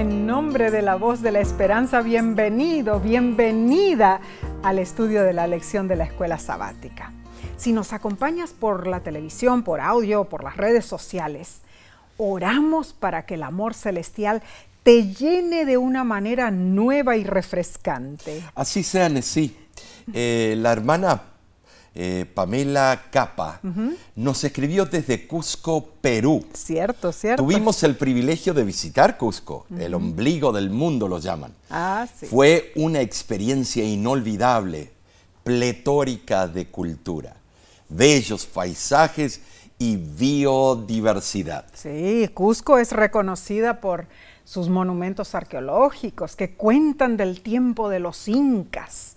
[0.00, 4.22] En nombre de la voz de la esperanza, bienvenido, bienvenida
[4.62, 7.12] al estudio de la lección de la escuela sabática.
[7.58, 11.58] Si nos acompañas por la televisión, por audio, por las redes sociales,
[12.16, 14.42] oramos para que el amor celestial
[14.84, 18.42] te llene de una manera nueva y refrescante.
[18.54, 19.54] Así sea, sí.
[20.14, 21.24] Eh, la hermana
[21.94, 23.60] eh, Pamela Capa,
[24.14, 26.44] nos escribió desde Cusco, Perú.
[26.52, 27.42] Cierto, cierto.
[27.42, 31.52] Tuvimos el privilegio de visitar Cusco, el ombligo del mundo lo llaman.
[31.68, 32.26] Ah, sí.
[32.26, 34.92] Fue una experiencia inolvidable,
[35.42, 37.34] pletórica de cultura,
[37.88, 39.40] bellos paisajes
[39.78, 41.64] y biodiversidad.
[41.74, 44.06] Sí, Cusco es reconocida por
[44.44, 49.09] sus monumentos arqueológicos que cuentan del tiempo de los incas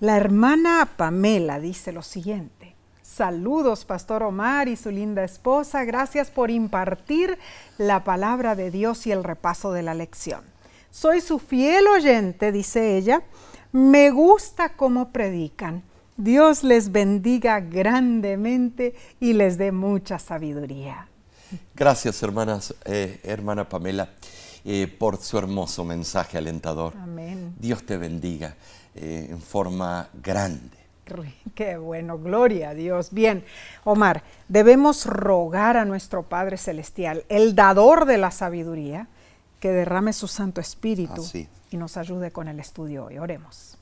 [0.00, 2.74] la hermana Pamela dice lo siguiente.
[3.02, 5.84] Saludos, Pastor Omar y su linda esposa.
[5.84, 7.38] Gracias por impartir
[7.78, 10.42] la palabra de Dios y el repaso de la lección.
[10.90, 13.22] Soy su fiel oyente, dice ella.
[13.72, 15.82] Me gusta cómo predican.
[16.18, 21.08] Dios les bendiga grandemente y les dé mucha sabiduría.
[21.74, 24.10] Gracias, hermanas, eh, hermana Pamela,
[24.64, 26.94] eh, por su hermoso mensaje alentador.
[26.96, 27.54] Amén.
[27.58, 28.56] Dios te bendiga.
[28.98, 30.78] Eh, en forma grande.
[31.54, 33.12] Qué bueno, gloria a Dios.
[33.12, 33.44] Bien,
[33.84, 39.06] Omar, debemos rogar a nuestro Padre Celestial, el dador de la sabiduría,
[39.60, 41.22] que derrame su Santo Espíritu
[41.70, 43.18] y nos ayude con el estudio hoy.
[43.18, 43.76] Oremos.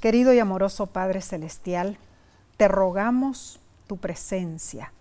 [0.00, 1.96] Querido y amoroso Padre Celestial,
[2.56, 4.92] te rogamos tu presencia,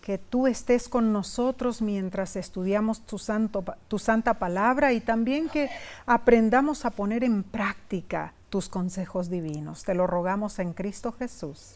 [0.00, 5.68] que tú estés con nosotros mientras estudiamos tu, santo, tu santa palabra y también que
[6.06, 9.82] aprendamos a poner en práctica tus consejos divinos.
[9.82, 11.72] Te lo rogamos en Cristo Jesús.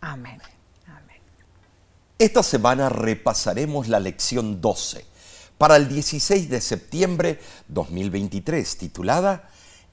[0.00, 0.40] Amén.
[0.86, 1.20] Amén.
[2.18, 5.04] Esta semana repasaremos la lección 12
[5.58, 9.50] para el 16 de septiembre 2023, titulada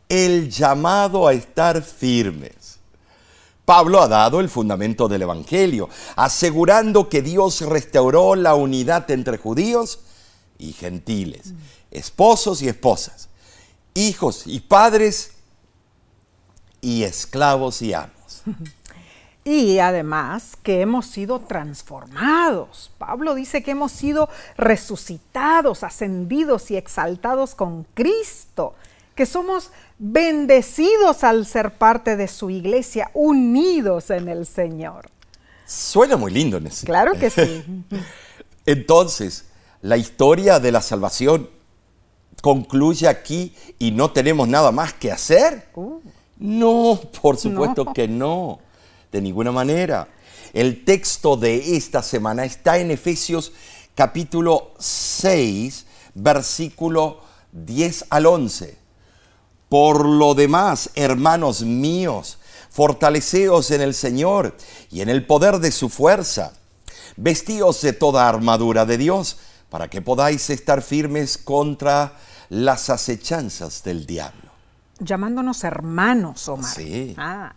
[0.07, 2.79] El llamado a estar firmes.
[3.66, 10.00] Pablo ha dado el fundamento del Evangelio, asegurando que Dios restauró la unidad entre judíos
[10.57, 11.51] y gentiles,
[11.91, 13.27] esposos y esposas,
[13.95, 15.41] hijos y padres
[16.81, 18.44] y esclavos y amos.
[19.44, 22.92] Y además que hemos sido transformados.
[23.00, 28.75] Pablo dice que hemos sido resucitados, ascendidos y exaltados con Cristo,
[29.16, 35.09] que somos bendecidos al ser parte de su iglesia, unidos en el Señor.
[35.66, 36.86] Suena muy lindo, Nessie.
[36.86, 37.63] Claro que sí.
[38.68, 39.46] Entonces,
[39.81, 41.50] la historia de la salvación
[42.44, 45.68] concluye aquí y no tenemos nada más que hacer.
[45.74, 46.00] Uh.
[46.41, 48.59] No, por supuesto que no,
[49.12, 50.07] de ninguna manera.
[50.53, 53.53] El texto de esta semana está en Efesios
[53.94, 55.85] capítulo 6,
[56.16, 58.75] versículo 10 al 11.
[59.69, 62.40] Por lo demás, hermanos míos,
[62.72, 64.57] fortaleceos en el Señor
[64.90, 66.53] y en el poder de su fuerza.
[67.18, 69.38] Vestíos de toda armadura de Dios
[69.69, 72.18] para que podáis estar firmes contra
[72.50, 74.50] las acechanzas del diablo
[75.01, 76.73] llamándonos hermanos, Omar.
[76.73, 77.13] Sí.
[77.17, 77.53] Ah,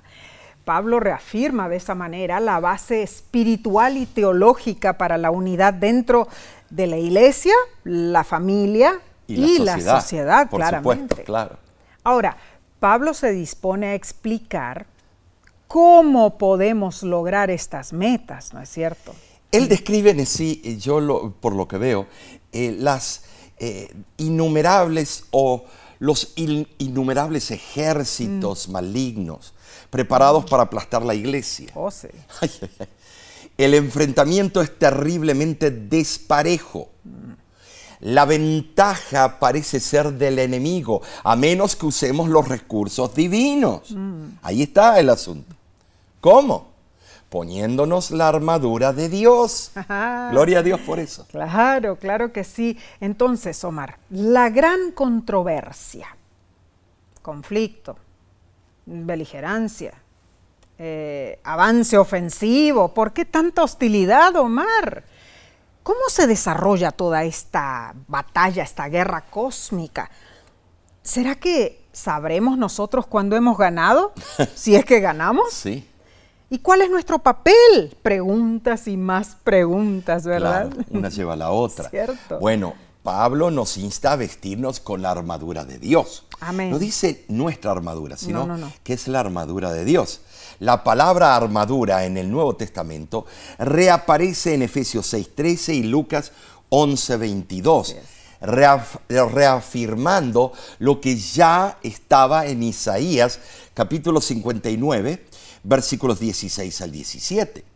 [0.64, 6.26] Pablo reafirma de esa manera la base espiritual y teológica para la unidad dentro
[6.70, 11.02] de la iglesia, la familia y, la, sociedad, por claramente.
[11.02, 11.58] Supuesto, claro.
[12.02, 12.36] Ahora,
[12.80, 14.86] Pablo se dispone a explicar
[15.68, 19.14] cómo podemos lograr estas metas, ¿no es cierto?
[19.52, 22.06] Él describe en sí, yo por lo que veo,
[22.52, 23.24] eh, las
[23.58, 25.64] eh, innumerables o
[26.04, 28.72] los innumerables ejércitos mm.
[28.72, 29.54] malignos
[29.88, 31.70] preparados para aplastar la iglesia.
[31.74, 32.08] Oh, sí.
[33.56, 36.90] El enfrentamiento es terriblemente desparejo.
[38.00, 43.90] La ventaja parece ser del enemigo, a menos que usemos los recursos divinos.
[43.92, 44.40] Mm.
[44.42, 45.54] Ahí está el asunto.
[46.20, 46.73] ¿Cómo?
[47.34, 49.72] Poniéndonos la armadura de Dios.
[50.30, 51.26] Gloria a Dios por eso.
[51.32, 52.78] Claro, claro que sí.
[53.00, 56.16] Entonces, Omar, la gran controversia,
[57.22, 57.96] conflicto,
[58.86, 59.94] beligerancia,
[60.78, 65.02] eh, avance ofensivo, ¿por qué tanta hostilidad, Omar?
[65.82, 70.08] ¿Cómo se desarrolla toda esta batalla, esta guerra cósmica?
[71.02, 74.12] ¿Será que sabremos nosotros cuándo hemos ganado?
[74.54, 75.52] si es que ganamos.
[75.52, 75.90] Sí.
[76.54, 77.96] ¿Y cuál es nuestro papel?
[78.00, 80.72] Preguntas y más preguntas, ¿verdad?
[80.88, 81.90] una lleva a la otra.
[81.90, 82.38] Cierto.
[82.38, 86.26] Bueno, Pablo nos insta a vestirnos con la armadura de Dios.
[86.38, 86.70] Amén.
[86.70, 90.20] No dice nuestra armadura, sino que es la armadura de Dios.
[90.60, 93.26] La palabra armadura en el Nuevo Testamento
[93.58, 96.30] reaparece en Efesios 6:13 y Lucas
[96.70, 97.96] 11:22.
[99.08, 103.40] reafirmando lo que ya estaba en Isaías
[103.74, 105.26] capítulo 59,
[105.64, 107.74] versículos 16 al 17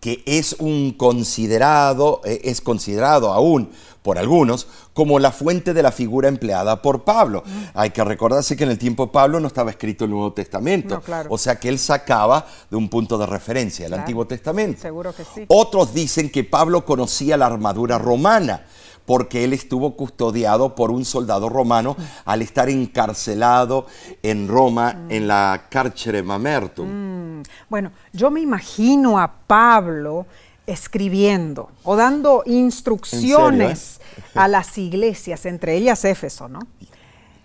[0.00, 3.70] que es un considerado, eh, es considerado aún
[4.02, 7.42] por algunos como la fuente de la figura empleada por Pablo.
[7.44, 7.62] Mm.
[7.74, 11.02] Hay que recordarse que en el tiempo de Pablo no estaba escrito el Nuevo Testamento,
[11.28, 14.80] o sea que él sacaba de un punto de referencia el Antiguo Testamento.
[14.80, 15.44] Seguro que sí.
[15.48, 18.64] Otros dicen que Pablo conocía la armadura romana
[19.06, 23.86] porque él estuvo custodiado por un soldado romano al estar encarcelado
[24.22, 27.38] en Roma en la Carcere Mamertum.
[27.38, 27.42] Mm.
[27.70, 30.26] Bueno, yo me imagino a Pablo
[30.66, 34.00] escribiendo o dando instrucciones
[34.34, 36.60] a las iglesias, entre ellas Éfeso, ¿no?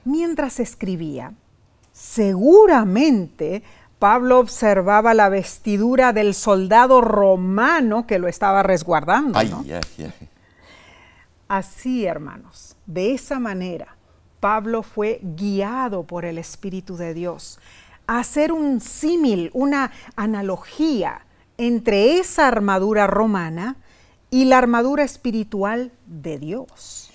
[0.04, 1.34] Mientras escribía,
[1.94, 3.62] seguramente
[4.00, 9.40] Pablo observaba la vestidura del soldado romano que lo estaba resguardando.
[9.44, 9.64] ¿no?
[11.52, 13.98] Así, hermanos, de esa manera,
[14.40, 17.60] Pablo fue guiado por el Espíritu de Dios
[18.08, 21.26] a hacer un símil, una analogía
[21.58, 23.76] entre esa armadura romana
[24.30, 27.12] y la armadura espiritual de Dios.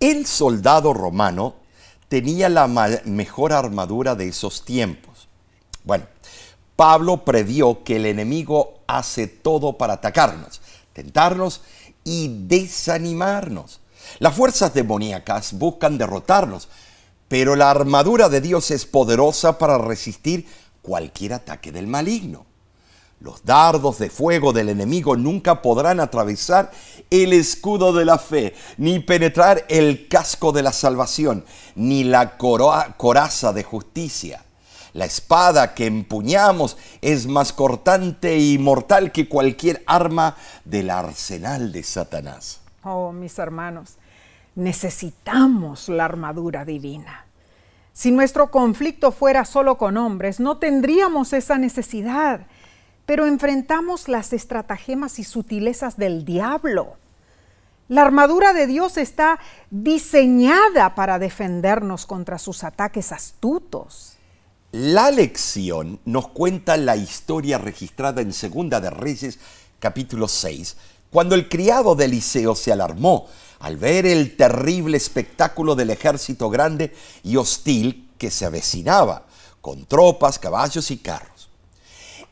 [0.00, 1.56] El soldado romano
[2.08, 2.68] tenía la
[3.04, 5.28] mejor armadura de esos tiempos.
[5.84, 6.06] Bueno,
[6.76, 10.62] Pablo previó que el enemigo hace todo para atacarnos,
[10.94, 11.60] tentarnos
[12.06, 13.80] y desanimarnos.
[14.20, 16.68] Las fuerzas demoníacas buscan derrotarnos,
[17.26, 20.46] pero la armadura de Dios es poderosa para resistir
[20.82, 22.46] cualquier ataque del maligno.
[23.18, 26.70] Los dardos de fuego del enemigo nunca podrán atravesar
[27.10, 31.44] el escudo de la fe, ni penetrar el casco de la salvación,
[31.74, 34.45] ni la coraza de justicia.
[34.96, 41.82] La espada que empuñamos es más cortante y mortal que cualquier arma del arsenal de
[41.82, 42.60] Satanás.
[42.82, 43.96] Oh, mis hermanos,
[44.54, 47.26] necesitamos la armadura divina.
[47.92, 52.46] Si nuestro conflicto fuera solo con hombres, no tendríamos esa necesidad,
[53.04, 56.96] pero enfrentamos las estratagemas y sutilezas del diablo.
[57.88, 59.40] La armadura de Dios está
[59.70, 64.15] diseñada para defendernos contra sus ataques astutos.
[64.72, 69.38] La lección nos cuenta la historia registrada en Segunda de Reyes,
[69.78, 70.76] capítulo 6,
[71.08, 73.28] cuando el criado de Eliseo se alarmó
[73.60, 76.92] al ver el terrible espectáculo del ejército grande
[77.22, 79.24] y hostil que se avecinaba,
[79.60, 81.48] con tropas, caballos y carros.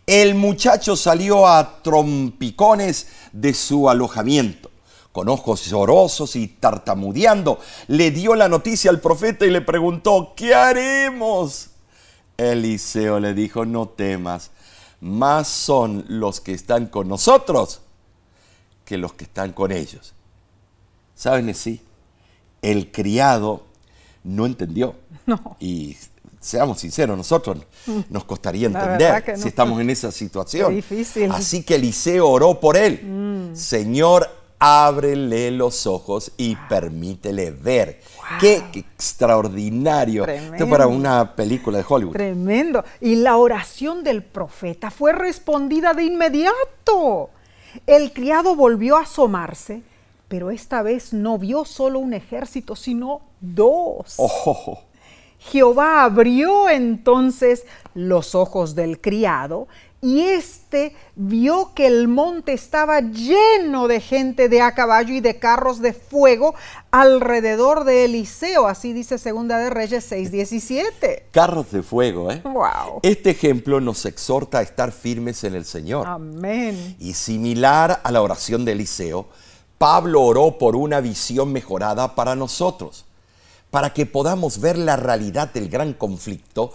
[0.04, 4.70] El muchacho salió a trompicones de su alojamiento.
[5.12, 10.52] Con ojos llorosos y tartamudeando, le dio la noticia al profeta y le preguntó, ¿qué
[10.52, 11.70] haremos?
[12.36, 14.50] Eliseo le dijo, no temas,
[15.00, 17.80] más son los que están con nosotros
[18.84, 20.14] que los que están con ellos.
[21.14, 21.80] ¿Saben sí?
[22.62, 23.64] El criado
[24.22, 24.94] no entendió.
[25.26, 25.56] No.
[25.58, 25.96] Y
[26.38, 27.56] seamos sinceros, nosotros
[28.10, 30.74] nos costaría entender si estamos en esa situación.
[30.74, 31.32] difícil.
[31.32, 33.02] Así que Eliseo oró por él.
[33.02, 33.56] Mm.
[33.56, 34.28] Señor,
[34.64, 38.00] ábrele los ojos y permítele ver.
[38.40, 40.26] Qué, extraordinario.
[40.26, 42.14] Esto para una película de Hollywood.
[42.14, 42.82] Tremendo.
[43.02, 47.28] Y la oración del profeta fue respondida de inmediato.
[47.86, 49.82] El criado volvió a asomarse,
[50.28, 54.14] pero esta vez no vio solo un ejército, sino dos.
[54.16, 54.78] Oh.
[55.40, 59.68] Jehová abrió entonces los ojos del criado
[60.04, 65.38] y éste vio que el monte estaba lleno de gente de a caballo y de
[65.38, 66.54] carros de fuego
[66.90, 71.22] alrededor de Eliseo, así dice Segunda de Reyes 6:17.
[71.30, 72.42] Carros de fuego, ¿eh?
[72.44, 73.00] Wow.
[73.02, 76.06] Este ejemplo nos exhorta a estar firmes en el Señor.
[76.06, 76.96] Amén.
[77.00, 79.28] Y similar a la oración de Eliseo,
[79.78, 83.06] Pablo oró por una visión mejorada para nosotros,
[83.70, 86.72] para que podamos ver la realidad del gran conflicto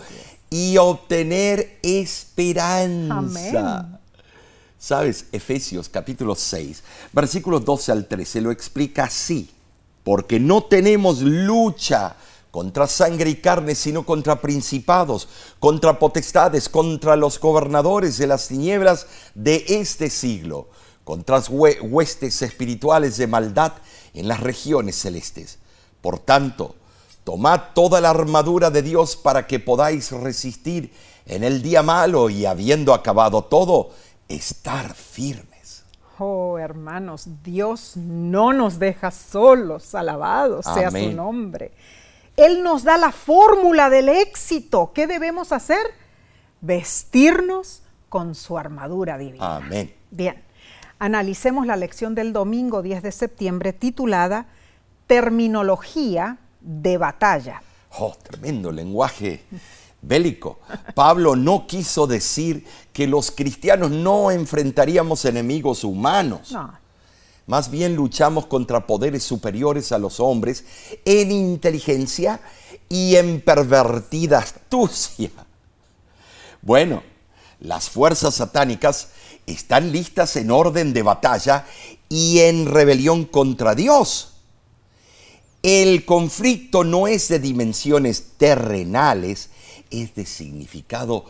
[0.49, 3.99] y obtener esperanza.
[4.77, 5.25] ¿Sabes?
[5.31, 9.49] Efesios capítulo 6, versículos 12 al 13 lo explica así.
[10.03, 12.15] Porque no tenemos lucha
[12.51, 15.27] contra sangre y carne, sino contra principados,
[15.59, 20.69] contra potestades, contra los gobernadores de las tinieblas de este siglo,
[21.03, 23.73] contra huestes espirituales de maldad
[24.13, 25.59] en las regiones celestes.
[26.01, 26.75] Por tanto,
[27.29, 30.91] Tomad toda la armadura de Dios para que podáis resistir
[31.27, 33.91] en el día malo y habiendo acabado todo,
[34.27, 35.83] estar firmes.
[36.17, 41.71] Oh, hermanos, Dios no nos deja solos, alabado sea su nombre.
[42.35, 44.91] Él nos da la fórmula del éxito.
[44.95, 45.85] ¿Qué debemos hacer?
[46.61, 49.57] Vestirnos con su armadura divina.
[49.57, 49.93] Amén.
[50.09, 50.43] Bien,
[50.97, 54.47] analicemos la lección del domingo 10 de septiembre titulada
[55.05, 57.61] terminología de batalla.
[57.97, 59.43] Oh, tremendo lenguaje
[60.01, 60.59] bélico.
[60.95, 66.51] Pablo no quiso decir que los cristianos no enfrentaríamos enemigos humanos.
[66.51, 66.77] No.
[67.47, 70.65] Más bien luchamos contra poderes superiores a los hombres
[71.03, 72.39] en inteligencia
[72.87, 75.31] y en pervertida astucia.
[76.61, 77.01] Bueno,
[77.59, 79.09] las fuerzas satánicas
[79.47, 81.65] están listas en orden de batalla
[82.07, 84.28] y en rebelión contra Dios.
[85.61, 89.49] El conflicto no es de dimensiones terrenales,
[89.89, 91.25] es de significado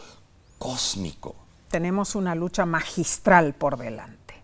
[0.59, 1.35] cósmico.
[1.71, 4.35] Tenemos una lucha magistral por delante.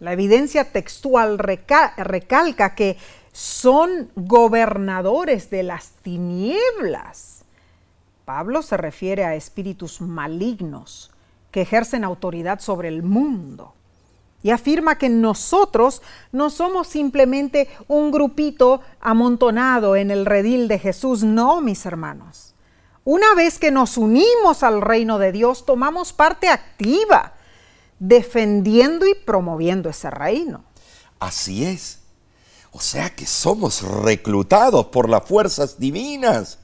[0.00, 2.96] La evidencia textual recalca que
[3.32, 7.44] son gobernadores de las tinieblas.
[8.24, 11.12] Pablo se refiere a espíritus malignos
[11.52, 13.74] que ejercen autoridad sobre el mundo
[14.42, 21.22] y afirma que nosotros no somos simplemente un grupito amontonado en el redil de Jesús,
[21.22, 22.54] no, mis hermanos.
[23.04, 27.34] Una vez que nos unimos al reino de Dios, tomamos parte activa,
[27.98, 30.64] defendiendo y promoviendo ese reino.
[31.18, 31.98] Así es.
[32.72, 36.58] O sea que somos reclutados por las fuerzas divinas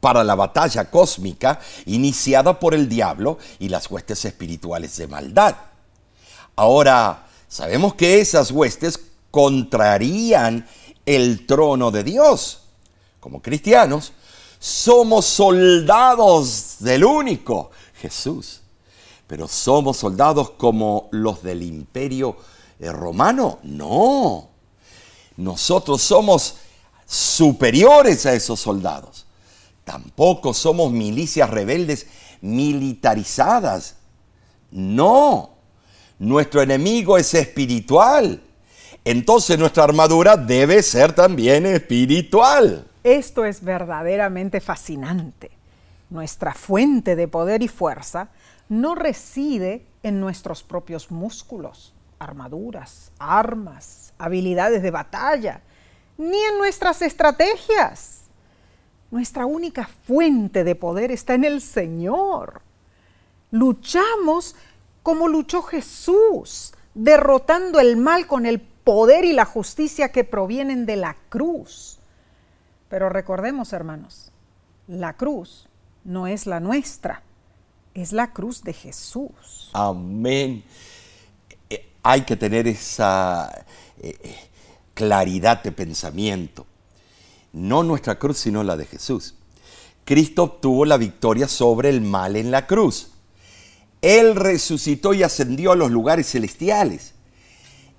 [0.00, 5.54] para la batalla cósmica iniciada por el diablo y las huestes espirituales de maldad.
[6.56, 8.98] Ahora, sabemos que esas huestes
[9.30, 10.66] contrarían
[11.06, 12.60] el trono de Dios.
[13.20, 14.12] Como cristianos,
[14.58, 18.60] somos soldados del único, Jesús.
[19.26, 22.36] Pero somos soldados como los del imperio
[22.78, 23.58] eh, romano.
[23.62, 24.48] No.
[25.36, 26.56] Nosotros somos
[27.06, 29.24] superiores a esos soldados.
[29.84, 32.06] Tampoco somos milicias rebeldes
[32.40, 33.96] militarizadas.
[34.70, 35.51] No,
[36.22, 38.40] nuestro enemigo es espiritual.
[39.04, 42.86] Entonces nuestra armadura debe ser también espiritual.
[43.02, 45.50] Esto es verdaderamente fascinante.
[46.10, 48.28] Nuestra fuente de poder y fuerza
[48.68, 55.60] no reside en nuestros propios músculos, armaduras, armas, habilidades de batalla,
[56.18, 58.20] ni en nuestras estrategias.
[59.10, 62.62] Nuestra única fuente de poder está en el Señor.
[63.50, 64.54] Luchamos
[65.02, 70.96] como luchó Jesús, derrotando el mal con el poder y la justicia que provienen de
[70.96, 71.98] la cruz.
[72.88, 74.32] Pero recordemos, hermanos,
[74.86, 75.68] la cruz
[76.04, 77.22] no es la nuestra,
[77.94, 79.70] es la cruz de Jesús.
[79.72, 80.64] Amén.
[81.70, 83.64] Eh, hay que tener esa
[83.98, 84.36] eh,
[84.94, 86.66] claridad de pensamiento
[87.52, 89.34] no nuestra cruz, sino la de Jesús.
[90.04, 93.11] Cristo obtuvo la victoria sobre el mal en la cruz.
[94.02, 97.14] Él resucitó y ascendió a los lugares celestiales.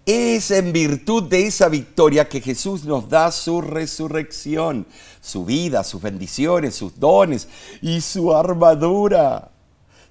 [0.06, 4.86] Es en virtud de esa victoria que Jesús nos da su resurrección,
[5.22, 7.48] su vida, sus bendiciones, sus dones
[7.82, 9.50] y su armadura.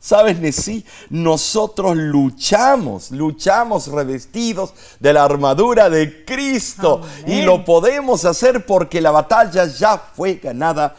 [0.00, 0.84] ¿Sabes, Nesí?
[1.10, 7.02] Nosotros luchamos, luchamos revestidos de la armadura de Cristo.
[7.26, 10.96] Y lo podemos hacer porque la batalla ya fue ganada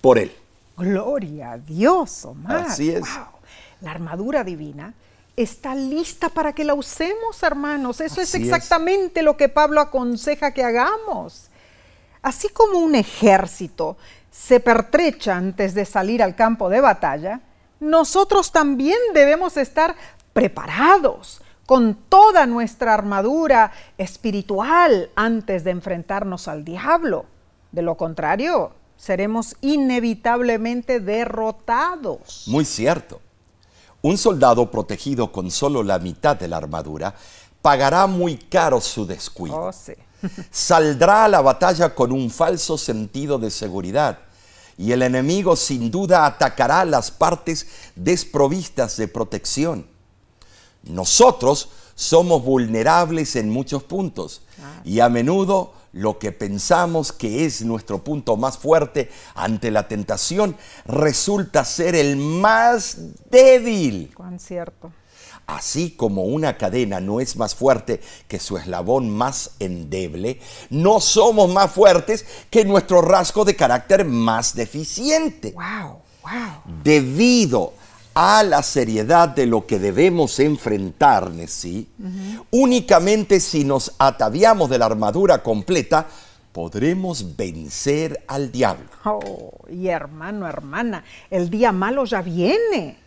[0.00, 0.32] por Él.
[0.76, 2.66] Gloria a Dios, Omar.
[2.68, 3.04] Así es.
[3.80, 4.94] La armadura divina
[5.36, 8.00] está lista para que la usemos, hermanos.
[8.00, 11.48] Eso es exactamente lo que Pablo aconseja que hagamos.
[12.22, 13.96] Así como un ejército
[14.30, 17.40] se pertrecha antes de salir al campo de batalla,
[17.80, 19.96] nosotros también debemos estar
[20.32, 27.26] preparados con toda nuestra armadura espiritual antes de enfrentarnos al diablo.
[27.72, 32.44] De lo contrario, seremos inevitablemente derrotados.
[32.48, 33.20] Muy cierto.
[34.02, 37.14] Un soldado protegido con solo la mitad de la armadura
[37.60, 39.68] pagará muy caro su descuido.
[39.68, 39.70] Oh,
[40.50, 44.18] Saldrá a la batalla con un falso sentido de seguridad
[44.76, 49.86] y el enemigo sin duda atacará las partes desprovistas de protección.
[50.82, 54.40] Nosotros somos vulnerables en muchos puntos
[54.84, 60.56] y a menudo lo que pensamos que es nuestro punto más fuerte ante la tentación
[60.84, 62.98] resulta ser el más
[63.30, 64.12] débil.
[64.14, 64.92] Cuán cierto.
[65.46, 70.38] Así como una cadena no es más fuerte que su eslabón más endeble,
[70.70, 75.52] no somos más fuertes que nuestro rasgo de carácter más deficiente.
[75.52, 76.82] Wow, wow.
[76.84, 77.72] Debido
[78.22, 81.88] a la seriedad de lo que debemos enfrentar, ¿sí?
[82.50, 86.06] únicamente si nos ataviamos de la armadura completa,
[86.52, 88.84] podremos vencer al diablo.
[89.06, 92.98] Oh, y hermano, hermana, el día malo ya viene.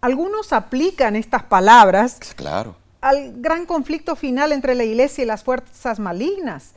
[0.00, 2.76] Algunos aplican estas palabras claro.
[3.00, 6.70] al gran conflicto final entre la iglesia y las fuerzas malignas,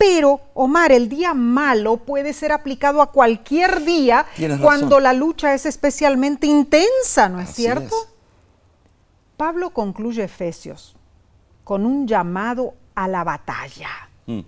[0.00, 4.24] Pero, Omar, el día malo puede ser aplicado a cualquier día
[4.62, 7.94] cuando la lucha es especialmente intensa, ¿no es cierto?
[9.36, 10.96] Pablo concluye Efesios
[11.64, 13.90] con un llamado a la batalla,
[14.24, 14.40] mm.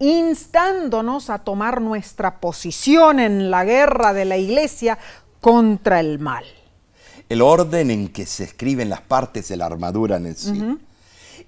[0.00, 4.98] instándonos a tomar nuestra posición en la guerra de la iglesia
[5.40, 6.44] contra el mal.
[7.28, 10.80] El orden en que se escriben las partes de la armadura en el sí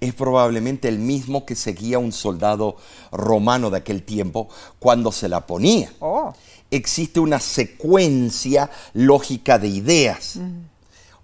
[0.03, 2.77] es probablemente el mismo que seguía un soldado
[3.13, 4.49] romano de aquel tiempo
[4.81, 5.93] cuando se la ponía.
[6.01, 6.35] Oh.
[6.73, 10.41] Existe una secuencia lógica de ideas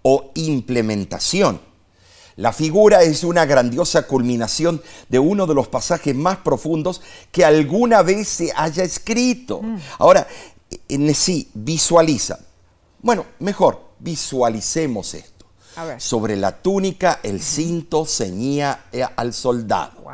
[0.03, 1.61] o implementación.
[2.37, 8.03] La figura es una grandiosa culminación de uno de los pasajes más profundos que alguna
[8.03, 9.61] vez se haya escrito.
[9.61, 9.79] Mm.
[9.99, 10.29] Ahora,
[10.89, 12.39] en sí, visualiza.
[13.03, 15.38] Bueno, mejor, visualicemos esto.
[15.99, 20.05] Sobre la túnica el cinto ceñía eh, al soldado,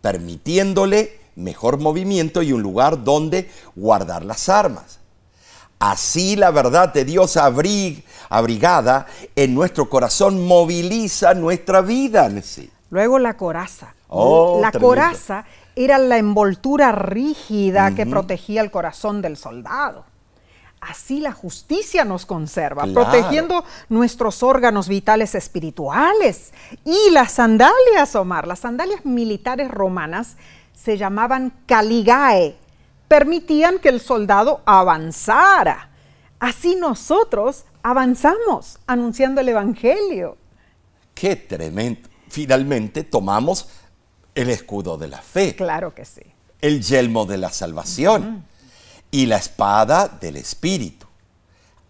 [0.00, 5.00] permitiéndole mejor movimiento y un lugar donde guardar las armas.
[5.78, 12.30] Así la verdad de Dios abrigada en nuestro corazón moviliza nuestra vida.
[12.90, 13.94] Luego la coraza.
[14.08, 20.04] Oh, la coraza era la envoltura rígida que protegía el corazón del soldado.
[20.88, 26.52] Así la justicia nos conserva, protegiendo nuestros órganos vitales espirituales.
[26.84, 30.36] Y las sandalias, Omar, las sandalias militares romanas
[30.74, 32.56] se llamaban caligae,
[33.08, 35.90] permitían que el soldado avanzara.
[36.38, 40.36] Así nosotros avanzamos anunciando el Evangelio.
[41.14, 42.08] Qué tremendo.
[42.28, 43.68] Finalmente tomamos
[44.36, 45.56] el escudo de la fe.
[45.56, 46.22] Claro que sí.
[46.60, 48.44] El yelmo de la salvación
[49.16, 51.06] y la espada del Espíritu.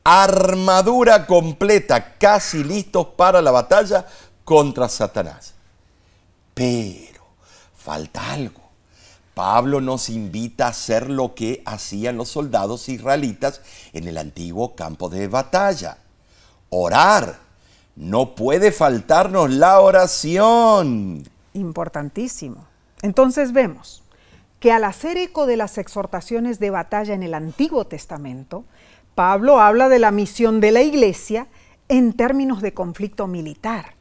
[0.04, 4.06] Armadura completa, casi listos para la batalla
[4.44, 5.52] contra Satanás.
[6.54, 7.24] Pero
[7.74, 8.60] falta algo.
[9.34, 13.60] Pablo nos invita a hacer lo que hacían los soldados israelitas
[13.92, 15.98] en el antiguo campo de batalla.
[16.70, 17.40] Orar.
[17.96, 21.28] No puede faltarnos la oración.
[21.54, 22.68] Importantísimo.
[23.02, 24.04] Entonces vemos
[24.60, 28.64] que al hacer eco de las exhortaciones de batalla en el Antiguo Testamento,
[29.14, 31.46] Pablo habla de la misión de la iglesia
[31.88, 33.94] en términos de conflicto militar.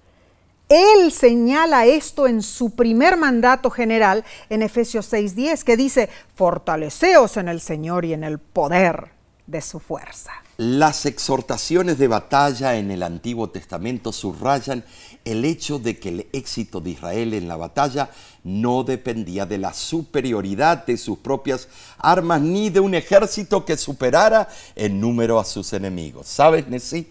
[0.68, 7.50] Él señala esto en su primer mandato general en Efesios 6:10, que dice, fortaleceos en
[7.50, 9.12] el Señor y en el poder
[9.46, 10.32] de su fuerza.
[10.58, 14.84] Las exhortaciones de batalla en el Antiguo Testamento subrayan
[15.26, 18.12] el hecho de que el éxito de Israel en la batalla
[18.44, 24.48] no dependía de la superioridad de sus propias armas ni de un ejército que superara
[24.76, 26.28] en número a sus enemigos.
[26.28, 27.08] ¿Sabes, Nessie?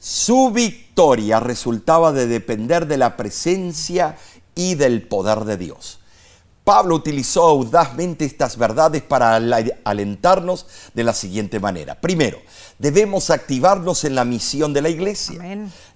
[0.00, 4.18] Su victoria resultaba de depender de la presencia
[4.56, 6.00] y del poder de Dios.
[6.64, 9.36] Pablo utilizó audazmente estas verdades para
[9.84, 12.00] alentarnos de la siguiente manera.
[12.00, 12.38] Primero,
[12.78, 15.40] debemos activarnos en la misión de la iglesia.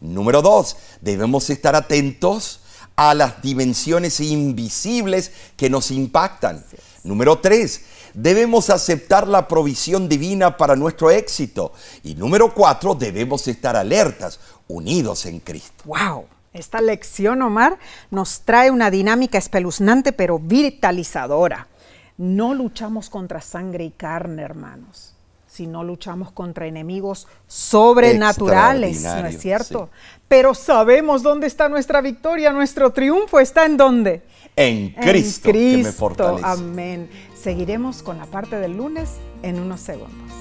[0.01, 2.61] Número dos, debemos estar atentos
[2.97, 6.65] a las dimensiones invisibles que nos impactan.
[7.05, 7.83] Número tres,
[8.15, 11.73] debemos aceptar la provisión divina para nuestro éxito.
[12.03, 15.85] Y número cuatro, debemos estar alertas, unidos en Cristo.
[15.85, 16.27] ¡Wow!
[16.57, 17.79] Esta lección, Omar,
[18.11, 21.69] nos trae una dinámica espeluznante pero vitalizadora.
[22.17, 25.15] No luchamos contra sangre y carne, hermanos,
[25.47, 29.91] sino luchamos contra enemigos sobrenaturales, ¿no es cierto?
[30.29, 34.23] Pero sabemos dónde está nuestra victoria, nuestro triunfo está en dónde?
[34.57, 36.47] En Cristo, que me fortalece.
[36.47, 37.11] Amén.
[37.39, 40.33] Seguiremos con la parte del lunes en unos segundos.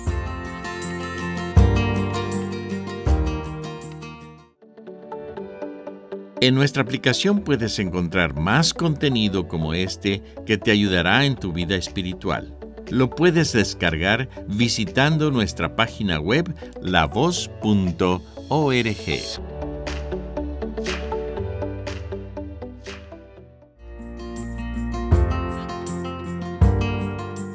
[6.42, 11.76] En nuestra aplicación puedes encontrar más contenido como este que te ayudará en tu vida
[11.76, 12.54] espiritual.
[12.90, 18.20] Lo puedes descargar visitando nuestra página web lavoz.org.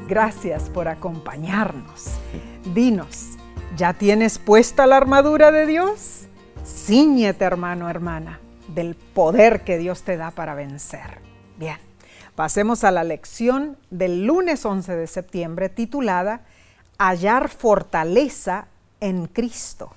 [0.09, 2.12] Gracias por acompañarnos.
[2.75, 3.37] Dinos,
[3.77, 6.23] ¿ya tienes puesta la armadura de Dios?
[6.64, 8.40] Cíñete, hermano, hermana
[8.74, 11.20] del poder que Dios te da para vencer.
[11.59, 11.78] Bien,
[12.35, 16.42] pasemos a la lección del lunes 11 de septiembre titulada
[16.98, 18.68] Hallar fortaleza
[19.00, 19.90] en Cristo.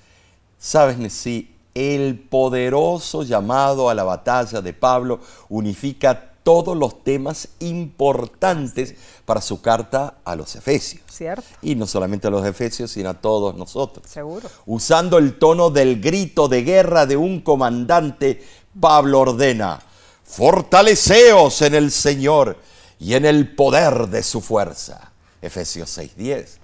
[0.57, 8.95] Sabes, Nesí, el poderoso llamado a la batalla de Pablo unifica todos los temas importantes
[9.25, 11.03] para su carta a los Efesios.
[11.09, 11.47] Cierto.
[11.61, 14.05] Y no solamente a los Efesios, sino a todos nosotros.
[14.07, 14.49] Seguro.
[14.65, 18.43] Usando el tono del grito de guerra de un comandante
[18.79, 19.79] Pablo ordena,
[20.23, 22.57] fortaleceos en el Señor
[22.99, 25.11] y en el poder de su fuerza.
[25.41, 26.59] Efesios 6:10.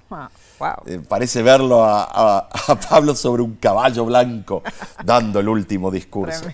[0.86, 2.50] Eh, parece verlo a,
[2.90, 4.64] Pablo sobre un caballo blanco
[5.04, 6.46] dando el último discurso.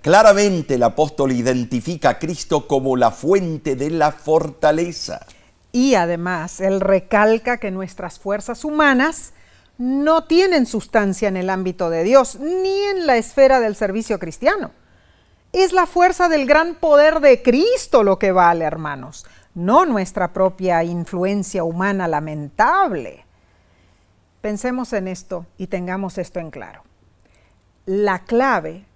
[0.00, 5.26] Claramente el apóstol identifica a Cristo como la fuente de la fortaleza.
[5.72, 9.32] Y además, él recalca que nuestras fuerzas humanas
[9.78, 14.70] no tienen sustancia en el ámbito de Dios, ni en la esfera del servicio cristiano.
[15.52, 20.82] Es la fuerza del gran poder de Cristo lo que vale, hermanos, no nuestra propia
[20.82, 23.26] influencia humana lamentable.
[24.40, 26.82] Pensemos en esto y tengamos esto en claro.
[27.84, 28.86] La clave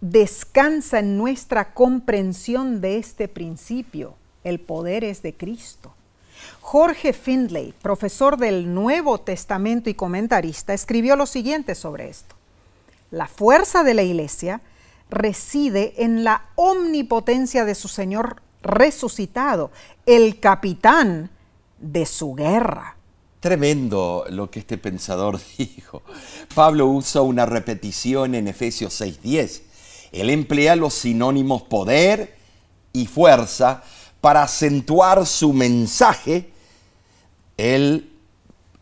[0.00, 4.14] descansa en nuestra comprensión de este principio.
[4.44, 5.94] El poder es de Cristo.
[6.60, 12.36] Jorge Findlay, profesor del Nuevo Testamento y comentarista, escribió lo siguiente sobre esto.
[13.10, 14.60] La fuerza de la iglesia
[15.10, 19.70] reside en la omnipotencia de su Señor resucitado,
[20.06, 21.30] el capitán
[21.78, 22.96] de su guerra.
[23.40, 26.02] Tremendo lo que este pensador dijo.
[26.54, 29.62] Pablo usa una repetición en Efesios 6:10.
[30.12, 32.36] Él emplea los sinónimos poder
[32.92, 33.82] y fuerza
[34.20, 36.50] para acentuar su mensaje.
[37.58, 38.12] Él,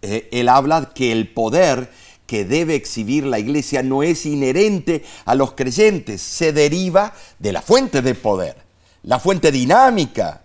[0.02, 1.90] eh, él habla que el poder
[2.32, 7.60] que debe exhibir la iglesia no es inherente a los creyentes, se deriva de la
[7.60, 8.56] fuente de poder,
[9.02, 10.40] la fuente dinámica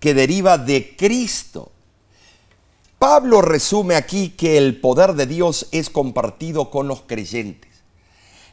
[0.00, 1.70] que deriva de Cristo.
[2.98, 7.70] Pablo resume aquí que el poder de Dios es compartido con los creyentes.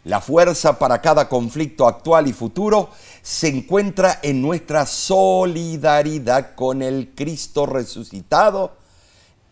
[0.03, 2.89] La fuerza para cada conflicto actual y futuro
[3.21, 8.75] se encuentra en nuestra solidaridad con el Cristo resucitado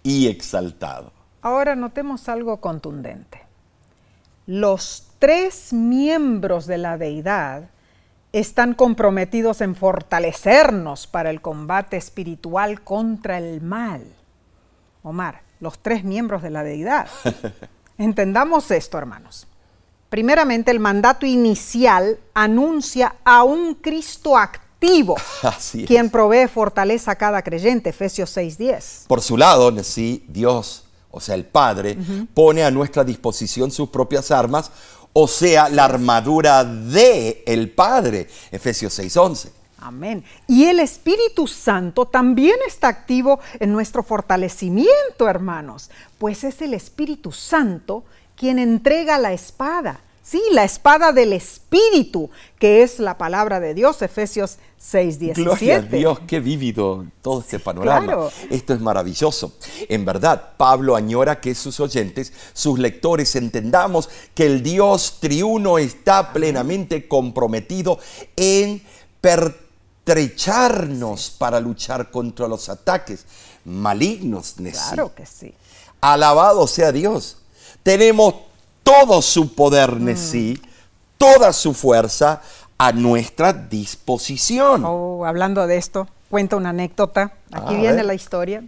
[0.03, 1.18] y exaltado.
[1.41, 3.41] Ahora notemos algo contundente.
[4.45, 7.69] Los tres miembros de la deidad
[8.31, 14.03] están comprometidos en fortalecernos para el combate espiritual contra el mal.
[15.03, 17.07] Omar, los tres miembros de la deidad.
[17.97, 19.47] Entendamos esto, hermanos.
[20.09, 25.15] Primeramente, el mandato inicial anuncia a un Cristo activo,
[25.87, 29.07] quien provee fortaleza a cada creyente, Efesios 6:10.
[29.07, 31.97] Por su lado, sí, Dios, o sea, el Padre,
[32.33, 34.71] pone a nuestra disposición sus propias armas,
[35.13, 39.51] o sea, la armadura de el Padre, Efesios 6:11.
[39.81, 40.25] Amén.
[40.47, 47.31] Y el Espíritu Santo también está activo en nuestro fortalecimiento, hermanos, pues es el Espíritu
[47.31, 48.03] Santo
[48.35, 50.01] quien entrega la espada.
[50.29, 55.41] Sí, la espada del Espíritu, que es la palabra de Dios, Efesios 6, 17.
[55.41, 58.29] Gloria a Dios, qué vívido todo este panorama.
[58.49, 59.53] Esto es maravilloso.
[59.87, 66.31] En verdad, Pablo añora que sus oyentes, sus lectores, entendamos que el Dios triuno está
[66.31, 67.97] plenamente comprometido
[68.35, 68.83] en
[69.21, 69.69] pertenecer
[70.09, 73.25] estrecharnos para luchar contra los ataques
[73.65, 74.55] malignos.
[74.71, 75.53] Claro que sí.
[76.01, 77.37] Alabado sea Dios.
[77.83, 78.33] Tenemos
[78.89, 80.03] todo su poder, mm.
[80.03, 80.61] Nesí,
[81.17, 82.41] toda su fuerza
[82.77, 84.83] a nuestra disposición.
[84.83, 87.33] Oh, hablando de esto, cuenta una anécdota.
[87.51, 88.63] Aquí viene la historia.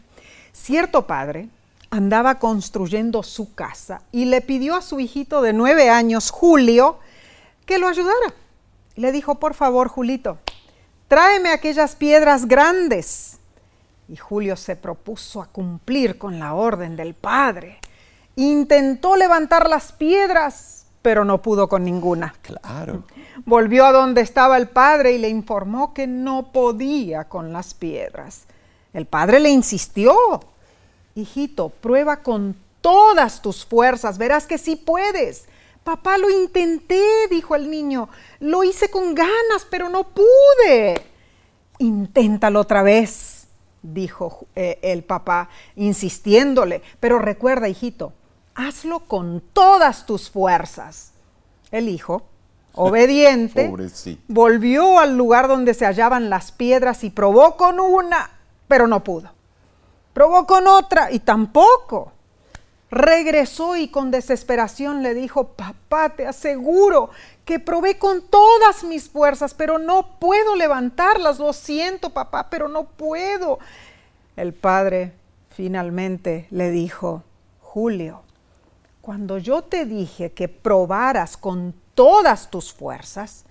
[0.54, 1.50] Cierto padre
[1.90, 7.00] andaba construyendo su casa y le pidió a su hijito de nueve años, Julio,
[7.66, 8.34] que lo ayudara.
[8.96, 10.38] Le dijo, por favor, Julito,
[11.08, 13.40] tráeme aquellas piedras grandes.
[14.08, 17.80] Y Julio se propuso a cumplir con la orden del padre.
[18.36, 22.34] Intentó levantar las piedras, pero no pudo con ninguna.
[22.42, 23.04] Claro.
[23.46, 28.44] Volvió a donde estaba el padre y le informó que no podía con las piedras.
[28.94, 30.16] El padre le insistió.
[31.16, 35.48] Hijito, prueba con todas tus fuerzas, verás que sí puedes.
[35.84, 38.10] Papá, lo intenté, dijo el niño.
[38.40, 41.02] Lo hice con ganas, pero no pude.
[41.80, 43.48] Inténtalo otra vez,
[43.82, 46.84] dijo eh, el papá, insistiéndole.
[47.00, 48.14] Pero recuerda, hijito,
[48.56, 51.12] hazlo con todas tus fuerzas.
[51.72, 52.24] El hijo,
[52.74, 53.72] obediente,
[54.28, 58.32] volvió al lugar donde se hallaban las piedras y probó con una,
[58.68, 59.32] pero no pudo.
[60.14, 62.12] Probó con otra y tampoco
[62.92, 67.10] regresó y con desesperación le dijo, papá, te aseguro
[67.46, 72.84] que probé con todas mis fuerzas, pero no puedo levantarlas, lo siento, papá, pero no
[72.84, 73.60] puedo.
[74.36, 75.14] El padre
[75.50, 77.24] finalmente le dijo,
[77.62, 78.24] Julio,
[79.02, 83.46] cuando yo te dije que probaras con todas tus fuerzas,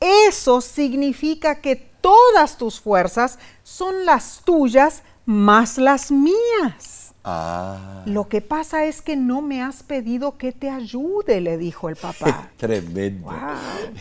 [0.00, 7.14] eso significa que todas tus fuerzas son las tuyas más las mías.
[7.24, 8.02] Ah.
[8.06, 11.94] Lo que pasa es que no me has pedido que te ayude, le dijo el
[11.94, 12.50] papá.
[12.56, 13.30] Tremendo.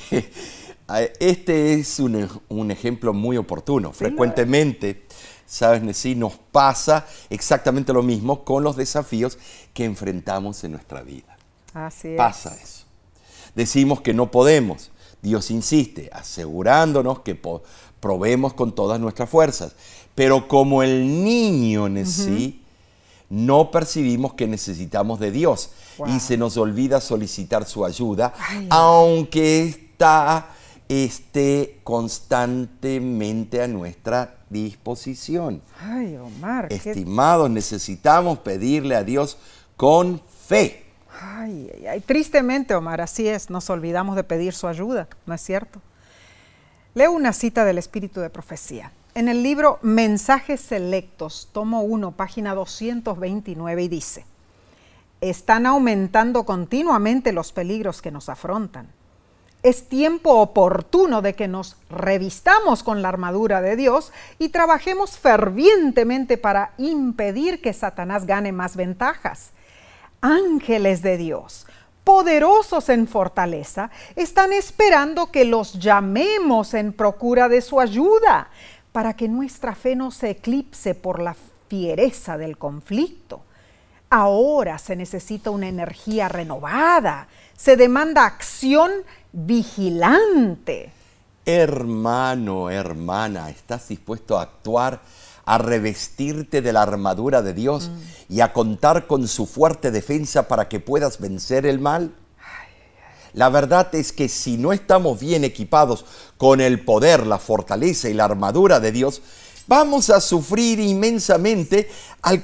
[1.21, 3.93] Este es un, ejemplo muy oportuno.
[3.93, 5.05] Frecuentemente,
[5.51, 9.37] sabes, Nessie, nos pasa exactamente lo mismo con los desafíos
[9.73, 11.37] que enfrentamos en nuestra vida.
[11.73, 12.85] Así Pasa eso.
[13.53, 14.91] Decimos que no podemos.
[15.21, 17.39] Dios insiste, asegurándonos que
[17.99, 19.73] probemos con todas nuestras fuerzas.
[20.15, 21.89] Pero como el niño
[23.29, 25.71] no percibimos que necesitamos de Dios
[26.07, 28.33] y se nos olvida solicitar su ayuda,
[28.69, 30.47] aunque está
[30.91, 35.61] esté constantemente a nuestra disposición.
[35.79, 36.67] Ay, Omar.
[36.69, 39.37] Estimados, necesitamos pedirle a Dios
[39.77, 40.83] con fe.
[41.21, 45.41] Ay, ay, ay, tristemente, Omar, así es, nos olvidamos de pedir su ayuda, ¿no es
[45.41, 45.81] cierto?
[46.93, 48.91] Leo una cita del Espíritu de Profecía.
[49.15, 54.25] En el libro Mensajes Selectos, tomo 1, página 229, y dice,
[55.21, 58.89] están aumentando continuamente los peligros que nos afrontan.
[59.63, 66.37] Es tiempo oportuno de que nos revistamos con la armadura de Dios y trabajemos fervientemente
[66.37, 69.51] para impedir que Satanás gane más ventajas.
[70.21, 71.67] Ángeles de Dios,
[72.03, 78.49] poderosos en fortaleza, están esperando que los llamemos en procura de su ayuda,
[78.91, 81.35] para que nuestra fe no se eclipse por la
[81.69, 83.41] fiereza del conflicto.
[84.09, 88.91] Ahora se necesita una energía renovada, se demanda acción
[89.31, 90.91] vigilante.
[91.45, 95.01] Hermano, hermana, ¿estás dispuesto a actuar,
[95.45, 98.33] a revestirte de la armadura de Dios mm.
[98.33, 102.13] y a contar con su fuerte defensa para que puedas vencer el mal?
[103.33, 106.05] La verdad es que si no estamos bien equipados
[106.37, 109.21] con el poder, la fortaleza y la armadura de Dios,
[109.67, 111.89] vamos a sufrir inmensamente
[112.21, 112.43] al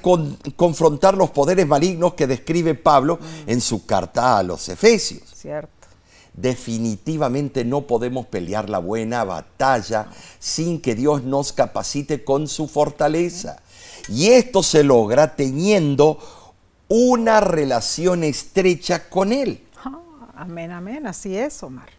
[0.55, 3.49] confrontar los poderes malignos que describe Pablo mm.
[3.49, 5.23] en su carta a los Efesios.
[5.35, 5.76] Cierto.
[6.37, 13.59] Definitivamente no podemos pelear la buena batalla sin que Dios nos capacite con su fortaleza.
[14.07, 16.19] Y esto se logra teniendo
[16.87, 19.63] una relación estrecha con Él.
[20.35, 21.89] Amén, amén, así es, Omar.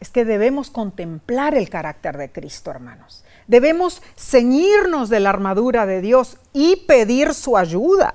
[0.00, 3.24] Es que debemos contemplar el carácter de Cristo, hermanos.
[3.46, 8.14] Debemos ceñirnos de la armadura de Dios y pedir su ayuda.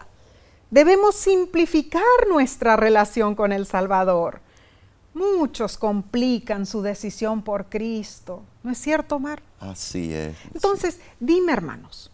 [0.69, 4.41] Debemos simplificar nuestra relación con el Salvador.
[5.15, 8.43] Muchos complican su decisión por Cristo.
[8.61, 9.41] ¿No es cierto, Omar?
[9.59, 10.35] Así es.
[10.53, 12.11] Entonces, dime, hermanos,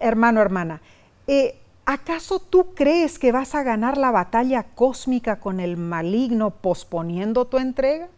[0.00, 0.80] hermano, hermana,
[1.28, 7.44] eh, ¿Acaso tú crees que vas a ganar la batalla cósmica con el maligno posponiendo
[7.44, 8.08] tu entrega?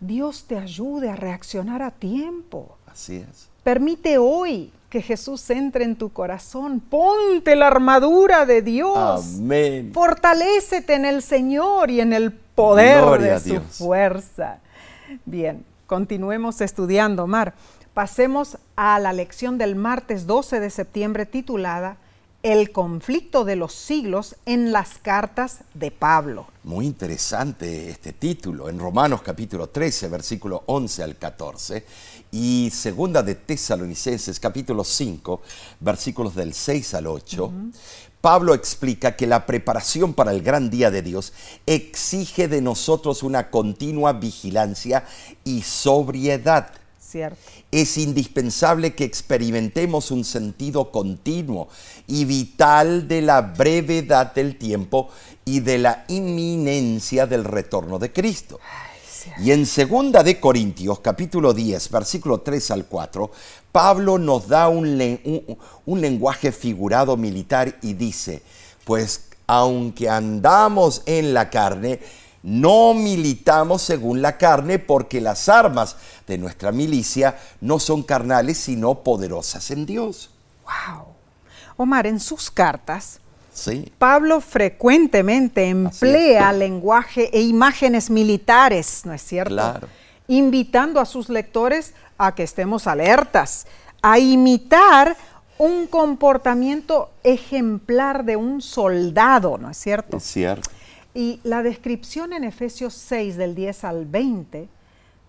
[0.00, 2.76] Dios te ayude a reaccionar a tiempo.
[2.86, 3.48] Así es.
[3.62, 6.78] Permite hoy que Jesús entre en tu corazón.
[6.78, 9.38] Ponte la armadura de Dios.
[9.38, 9.90] Amén.
[9.92, 14.60] Fortalécete en el Señor y en el poder de su fuerza.
[15.24, 17.54] Bien, continuemos estudiando, Mar.
[17.92, 21.96] Pasemos a la lección del martes 12 de septiembre titulada
[22.44, 26.46] El conflicto de los siglos en las cartas de Pablo.
[26.62, 28.68] Muy interesante este título.
[28.68, 31.84] En Romanos capítulo 13, versículo 11 al 14
[32.34, 35.40] y segunda de Tesalonicenses capítulo 5,
[35.78, 37.52] versículos del 6 al 8.
[38.20, 41.32] Pablo explica que la preparación para el gran día de Dios
[41.64, 45.04] exige de nosotros una continua vigilancia
[45.44, 46.72] y sobriedad
[47.70, 51.68] es indispensable que experimentemos un sentido continuo
[52.08, 55.10] y vital de la brevedad del tiempo
[55.44, 58.58] y de la inminencia del retorno de Cristo.
[59.38, 63.30] Y en segunda de Corintios, capítulo 10, versículo 3 al 4,
[63.72, 64.98] Pablo nos da un,
[65.86, 68.42] un lenguaje figurado militar y dice,
[68.84, 72.00] pues aunque andamos en la carne,
[72.42, 79.02] no militamos según la carne porque las armas de nuestra milicia no son carnales sino
[79.02, 80.30] poderosas en Dios.
[80.64, 81.06] Wow.
[81.76, 83.20] Omar, en sus cartas,
[83.98, 89.54] Pablo frecuentemente emplea lenguaje e imágenes militares, ¿no es cierto?
[89.54, 89.88] Claro.
[90.26, 93.66] Invitando a sus lectores a que estemos alertas,
[94.02, 95.16] a imitar
[95.58, 100.16] un comportamiento ejemplar de un soldado, ¿no es cierto?
[100.16, 100.70] Es cierto.
[101.14, 104.68] Y la descripción en Efesios 6 del 10 al 20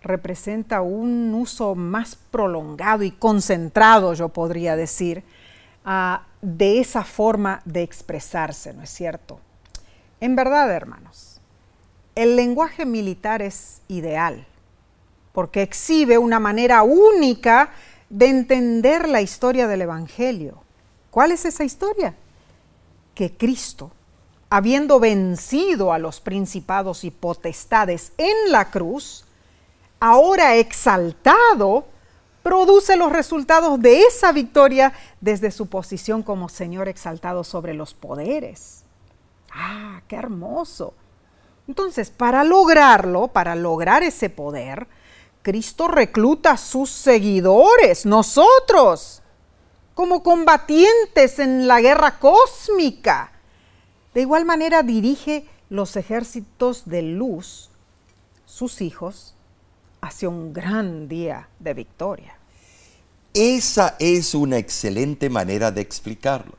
[0.02, 5.24] representa un uso más prolongado y concentrado, yo podría decir,
[6.42, 9.40] de esa forma de expresarse, ¿no es cierto?
[10.20, 11.40] En verdad, hermanos,
[12.16, 14.48] el lenguaje militar es ideal
[15.32, 17.72] porque exhibe una manera única
[18.10, 20.64] de entender la historia del Evangelio.
[21.12, 22.16] ¿Cuál es esa historia?
[23.14, 23.92] Que Cristo
[24.50, 29.26] habiendo vencido a los principados y potestades en la cruz,
[30.00, 31.86] ahora exaltado,
[32.46, 38.84] produce los resultados de esa victoria desde su posición como Señor exaltado sobre los poderes.
[39.52, 40.94] Ah, qué hermoso.
[41.68, 44.86] Entonces, para lograrlo, para lograr ese poder,
[45.42, 49.24] Cristo recluta a sus seguidores, nosotros,
[49.96, 53.32] como combatientes en la guerra cósmica.
[54.14, 57.72] De igual manera dirige los ejércitos de luz,
[58.46, 59.36] sus hijos,
[60.06, 62.35] hacia un gran día de victoria.
[63.36, 66.58] Esa es una excelente manera de explicarlo.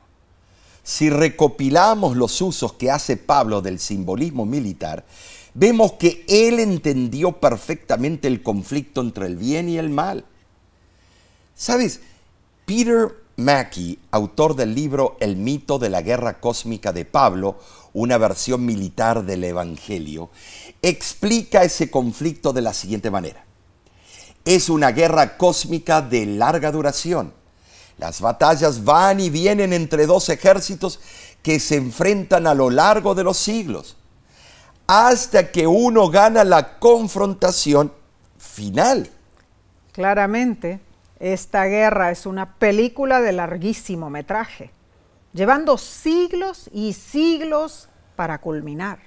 [0.83, 5.07] Si recopilamos los usos que hace Pablo del simbolismo militar,
[5.55, 10.27] vemos que él entendió perfectamente el conflicto entre el bien y el mal.
[11.55, 12.01] ¿Sabes?
[12.67, 17.59] Peter Mackey, autor del libro El mito de la guerra cósmica de Pablo,
[17.95, 20.29] una versión militar del Evangelio,
[20.83, 23.46] explica ese conflicto de la siguiente manera.
[24.47, 27.35] Es una guerra cósmica de larga duración.
[27.99, 31.01] Las batallas van y vienen entre dos ejércitos
[31.43, 33.97] que se enfrentan a lo largo de los siglos,
[34.87, 37.93] hasta que uno gana la confrontación
[38.39, 39.11] final.
[39.93, 40.79] Claramente,
[41.19, 44.71] esta guerra es una película de larguísimo metraje,
[45.33, 48.99] llevando siglos y siglos para culminar.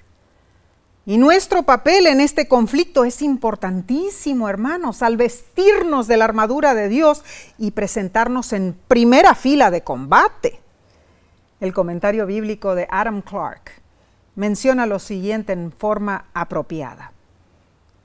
[1.10, 6.88] Y nuestro papel en este conflicto es importantísimo, hermanos, al vestirnos de la armadura de
[6.88, 7.24] Dios
[7.58, 10.60] y presentarnos en primera fila de combate.
[11.62, 13.72] El comentario bíblico de Adam Clark
[14.36, 17.12] menciona lo siguiente en forma apropiada.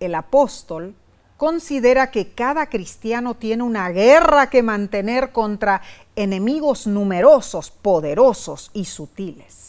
[0.00, 0.94] El apóstol
[1.36, 5.82] considera que cada cristiano tiene una guerra que mantener contra
[6.16, 9.63] enemigos numerosos, poderosos y sutiles,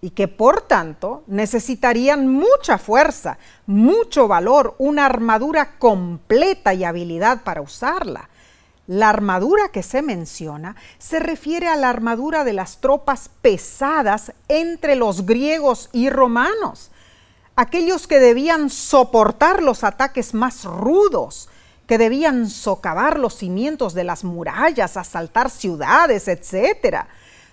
[0.00, 7.62] y que por tanto necesitarían mucha fuerza, mucho valor, una armadura completa y habilidad para
[7.62, 8.28] usarla.
[8.86, 14.94] La armadura que se menciona se refiere a la armadura de las tropas pesadas entre
[14.94, 16.90] los griegos y romanos,
[17.54, 21.48] aquellos que debían soportar los ataques más rudos,
[21.88, 27.06] que debían socavar los cimientos de las murallas, asaltar ciudades, etc.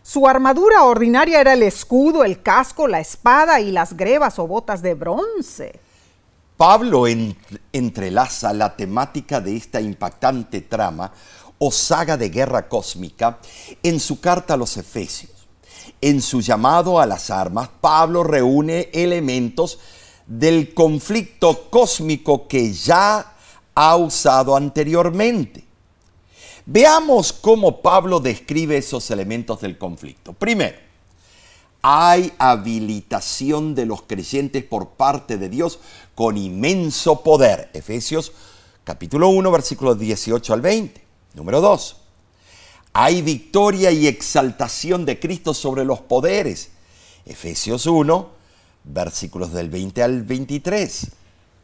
[0.08, 4.84] Su armadura ordinaria era el escudo, el casco, la espada y las grebas o botas
[4.84, 5.80] de bronce.
[6.56, 7.06] Pablo
[7.74, 11.12] entrelaza la temática de esta impactante trama
[11.58, 13.40] o saga de guerra cósmica
[13.82, 15.48] en su carta a los Efesios.
[16.00, 19.80] En su llamado a las armas, Pablo reúne elementos
[20.28, 23.34] del conflicto cósmico que ya
[23.74, 25.66] ha usado anteriormente.
[26.68, 30.34] Veamos cómo Pablo describe esos elementos del conflicto.
[30.34, 30.78] Primero,
[31.84, 35.80] hay habilitación de los creyentes por parte de Dios
[36.16, 37.70] con inmenso poder.
[37.74, 38.32] Efesios
[38.84, 41.02] capítulo 1, versículos 18 al 20.
[41.36, 41.98] Número 2.
[42.94, 46.72] Hay victoria y exaltación de Cristo sobre los poderes.
[47.28, 48.30] Efesios 1,
[48.86, 51.12] versículos del 20 al 23.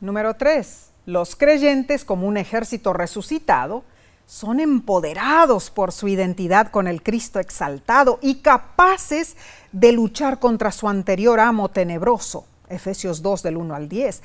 [0.02, 0.90] Número 3.
[1.08, 3.84] Los creyentes, como un ejército resucitado,
[4.32, 9.36] son empoderados por su identidad con el Cristo exaltado y capaces
[9.74, 12.46] de luchar contra su anterior amo tenebroso.
[12.70, 14.22] Efesios 2 del 1 al 10.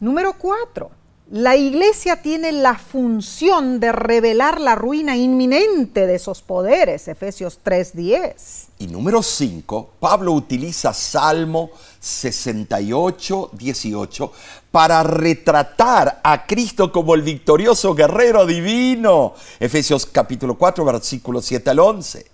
[0.00, 0.90] Número 4.
[1.30, 8.68] La iglesia tiene la función de revelar la ruina inminente de esos poderes, Efesios 3:10.
[8.78, 14.32] Y número 5, Pablo utiliza Salmo 68, 18
[14.70, 21.78] para retratar a Cristo como el victorioso guerrero divino, Efesios capítulo 4, versículos 7 al
[21.78, 22.33] 11.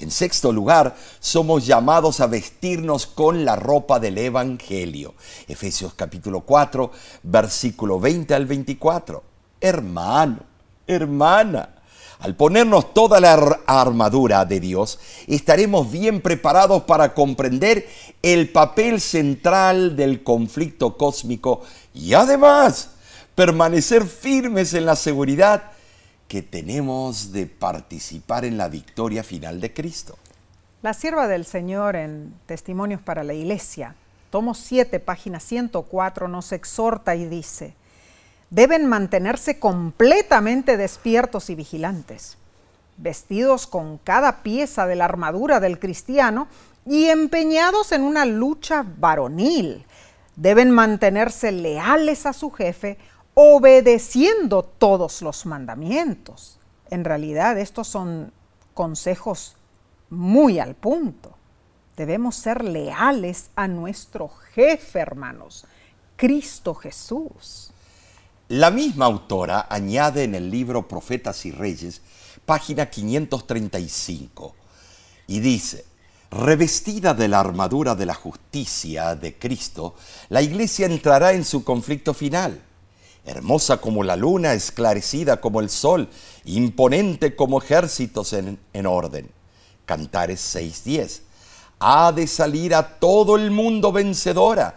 [0.00, 5.12] En sexto lugar, somos llamados a vestirnos con la ropa del Evangelio.
[5.46, 6.90] Efesios capítulo 4,
[7.24, 9.22] versículo 20 al 24.
[9.60, 10.38] Hermano,
[10.86, 11.68] hermana,
[12.20, 13.34] al ponernos toda la
[13.66, 17.86] armadura de Dios, estaremos bien preparados para comprender
[18.22, 21.60] el papel central del conflicto cósmico
[21.92, 22.92] y además
[23.34, 25.72] permanecer firmes en la seguridad
[26.30, 30.16] que tenemos de participar en la victoria final de Cristo.
[30.80, 33.96] La sierva del Señor en Testimonios para la Iglesia,
[34.30, 37.74] tomo 7, página 104, nos exhorta y dice,
[38.48, 42.38] deben mantenerse completamente despiertos y vigilantes,
[42.96, 46.46] vestidos con cada pieza de la armadura del cristiano
[46.86, 49.84] y empeñados en una lucha varonil.
[50.36, 52.98] Deben mantenerse leales a su jefe,
[53.42, 56.58] obedeciendo todos los mandamientos.
[56.90, 58.34] En realidad estos son
[58.74, 59.56] consejos
[60.10, 61.36] muy al punto.
[61.96, 65.66] debemos ser leales a nuestro jefe, hermanos,
[66.16, 67.72] Cristo Jesús.
[68.48, 72.00] La misma autora añade en el libro Profetas y Reyes,
[72.46, 74.54] página 535,
[75.26, 75.84] y dice,
[76.30, 79.94] Revestida de la armadura de la justicia de Cristo,
[80.28, 82.62] la iglesia entrará en su conflicto final.
[83.24, 86.08] Hermosa como la luna, esclarecida como el sol,
[86.44, 89.30] imponente como ejércitos en, en orden.
[89.84, 91.20] Cantares 6.10.
[91.80, 94.76] Ha de salir a todo el mundo vencedora.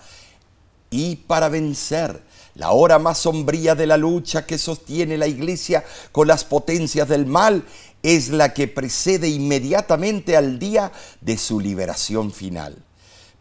[0.90, 2.22] Y para vencer,
[2.56, 7.26] la hora más sombría de la lucha que sostiene la iglesia con las potencias del
[7.26, 7.66] mal
[8.04, 10.92] es la que precede inmediatamente al día
[11.22, 12.78] de su liberación final.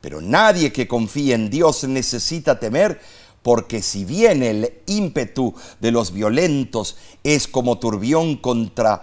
[0.01, 3.01] Pero nadie que confíe en Dios necesita temer,
[3.43, 9.03] porque si bien el ímpetu de los violentos es como turbión contra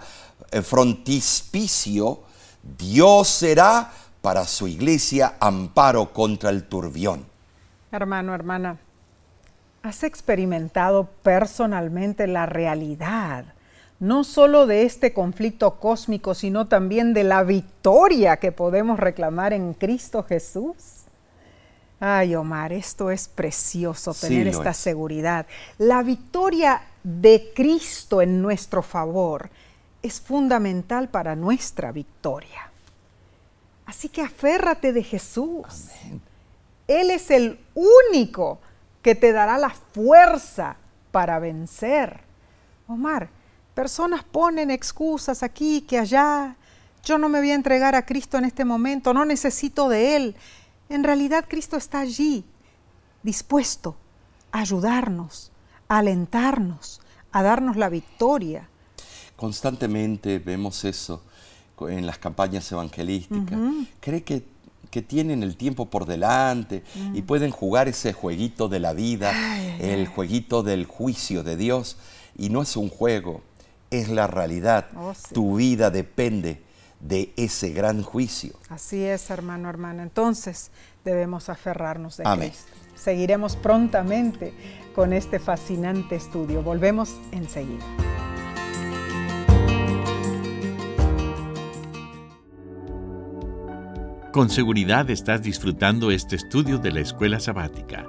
[0.50, 2.20] eh, frontispicio,
[2.78, 7.24] Dios será para su iglesia amparo contra el turbión.
[7.92, 8.78] Hermano, hermana,
[9.82, 13.54] ¿has experimentado personalmente la realidad
[14.00, 19.74] no solo de este conflicto cósmico, sino también de la victoria que podemos reclamar en
[19.74, 20.99] Cristo Jesús.
[22.00, 25.46] Ay, Omar, esto es precioso tener esta seguridad.
[25.78, 29.50] La victoria de Cristo en nuestro favor
[30.02, 32.70] es fundamental para nuestra victoria.
[33.84, 35.90] Así que aférrate de Jesús.
[36.88, 38.60] Él es el único
[39.02, 40.76] que te dará la fuerza
[41.12, 42.20] para vencer.
[42.88, 43.28] Omar,
[43.74, 46.54] Personas ponen excusas aquí, que allá.
[47.02, 50.36] Yo no me voy a entregar a Cristo en este momento, no necesito de Él.
[50.90, 52.44] En realidad Cristo está allí,
[53.22, 53.94] dispuesto
[54.50, 55.52] a ayudarnos,
[55.86, 58.68] a alentarnos, a darnos la victoria.
[59.36, 61.22] Constantemente vemos eso
[61.88, 63.56] en las campañas evangelísticas.
[64.00, 64.44] Cree que,
[64.90, 66.82] que, tienen el tiempo por delante
[67.14, 67.26] y mm.
[67.26, 69.32] pueden jugar ese jueguito de la vida,
[69.78, 71.98] el jueguito del juicio de Dios.
[72.36, 73.42] Y no es un juego,
[73.92, 74.88] es la realidad.
[74.96, 76.60] Oh, tu vida depende
[77.00, 78.52] de ese gran juicio.
[78.68, 80.02] Así es, hermano, hermana.
[80.02, 80.70] Entonces
[81.04, 82.72] debemos aferrarnos de Cristo.
[82.94, 84.52] Seguiremos prontamente
[84.94, 86.62] con este fascinante estudio.
[86.62, 87.84] Volvemos enseguida.
[94.32, 98.06] Con seguridad estás disfrutando este estudio de la escuela sabática.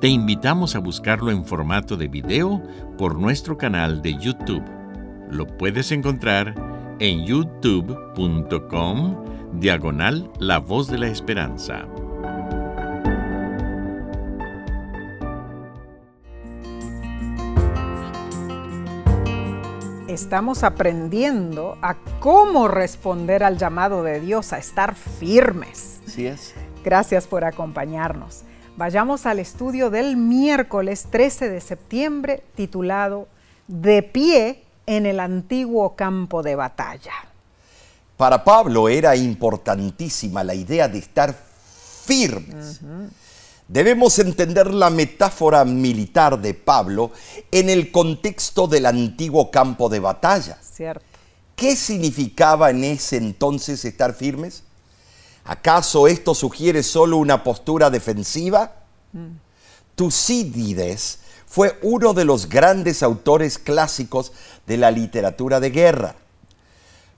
[0.00, 2.62] Te invitamos a buscarlo en formato de video
[2.98, 4.76] por nuestro canal de YouTube
[5.30, 6.54] lo puedes encontrar
[6.98, 9.24] en youtube.com
[9.60, 11.86] diagonal La Voz de la Esperanza.
[20.08, 26.00] Estamos aprendiendo a cómo responder al llamado de Dios, a estar firmes.
[26.06, 26.54] Así es.
[26.82, 28.44] Gracias por acompañarnos.
[28.78, 33.28] Vayamos al estudio del miércoles 13 de septiembre titulado
[33.68, 37.12] De pie en el antiguo campo de batalla.
[38.16, 41.34] Para Pablo era importantísima la idea de estar
[42.04, 42.80] firmes.
[43.68, 47.10] Debemos entender la metáfora militar de Pablo
[47.50, 50.56] en el contexto del antiguo campo de batalla.
[50.62, 51.04] Cierto.
[51.56, 54.62] ¿Qué significaba en ese entonces estar firmes?
[55.44, 58.72] ¿Acaso esto sugiere solo una postura defensiva?
[59.12, 59.36] Mm.
[59.94, 61.18] Tucídides
[61.56, 64.32] fue uno de los grandes autores clásicos
[64.66, 66.16] de la literatura de guerra.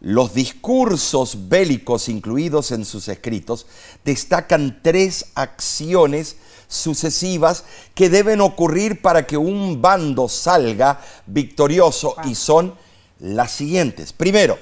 [0.00, 3.66] Los discursos bélicos incluidos en sus escritos
[4.04, 6.36] destacan tres acciones
[6.68, 7.64] sucesivas
[7.96, 12.76] que deben ocurrir para que un bando salga victorioso y son
[13.18, 14.12] las siguientes.
[14.12, 14.56] Primero,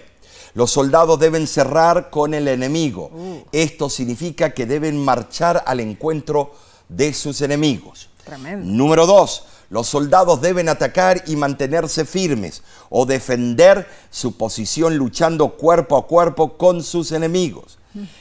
[0.54, 3.10] los soldados deben cerrar con el enemigo.
[3.12, 3.40] Uh.
[3.52, 6.54] Esto significa que deben marchar al encuentro
[6.88, 8.08] de sus enemigos.
[8.62, 15.96] Número dos, los soldados deben atacar y mantenerse firmes o defender su posición luchando cuerpo
[15.96, 17.78] a cuerpo con sus enemigos.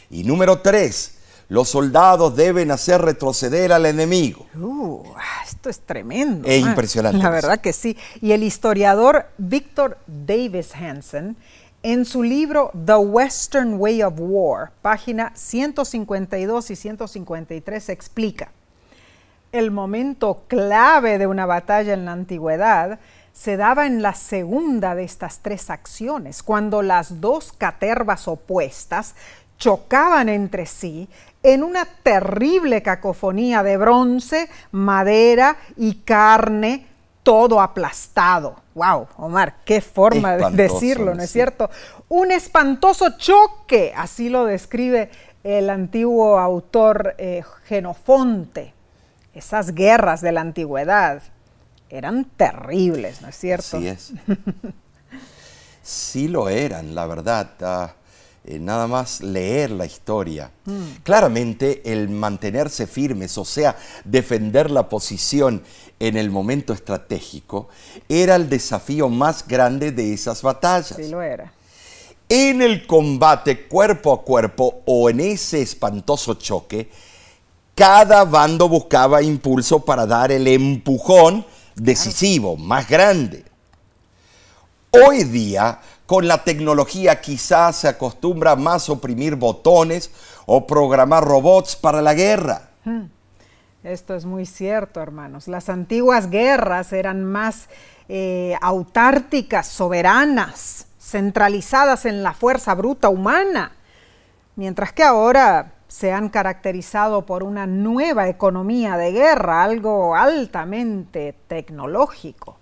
[0.10, 1.16] Y número tres,
[1.48, 4.48] los soldados deben hacer retroceder al enemigo.
[4.56, 5.04] Uh,
[5.46, 6.48] esto es tremendo.
[6.48, 7.22] Es impresionante.
[7.22, 7.98] La verdad que sí.
[8.22, 11.36] Y el historiador Victor Davis Hansen,
[11.84, 18.52] en su libro The Western Way of War, página 152 y 153, explica
[19.56, 23.00] el momento clave de una batalla en la antigüedad
[23.32, 29.16] se daba en la segunda de estas tres acciones, cuando las dos catervas opuestas
[29.58, 31.08] chocaban entre sí
[31.42, 36.88] en una terrible cacofonía de bronce, madera y carne,
[37.24, 38.58] todo aplastado.
[38.74, 39.08] ¡Wow!
[39.18, 41.70] Omar, qué forma de decirlo, ¿no es cierto?
[42.10, 45.10] Un espantoso choque, así lo describe
[45.44, 48.75] el antiguo autor eh, Genofonte.
[49.36, 51.22] Esas guerras de la antigüedad
[51.90, 53.80] eran terribles, ¿no es cierto?
[53.80, 54.14] Sí es.
[55.84, 57.52] sí lo eran, la verdad.
[57.62, 57.94] Ah,
[58.46, 60.52] eh, nada más leer la historia.
[60.64, 61.02] Mm.
[61.04, 63.76] Claramente el mantenerse firmes, o sea,
[64.06, 65.64] defender la posición
[66.00, 67.68] en el momento estratégico,
[68.08, 70.96] era el desafío más grande de esas batallas.
[70.96, 71.52] Sí lo era.
[72.30, 76.90] En el combate cuerpo a cuerpo o en ese espantoso choque,
[77.76, 81.46] cada bando buscaba impulso para dar el empujón
[81.76, 83.44] decisivo, más grande.
[84.92, 90.10] Hoy día con la tecnología quizás se acostumbra más a oprimir botones
[90.46, 92.70] o programar robots para la guerra.
[92.86, 93.08] Hmm.
[93.84, 95.48] Esto es muy cierto, hermanos.
[95.48, 97.68] Las antiguas guerras eran más
[98.08, 103.74] eh, autárticas, soberanas, centralizadas en la fuerza bruta humana,
[104.56, 112.58] mientras que ahora se han caracterizado por una nueva economía de guerra, algo altamente tecnológico.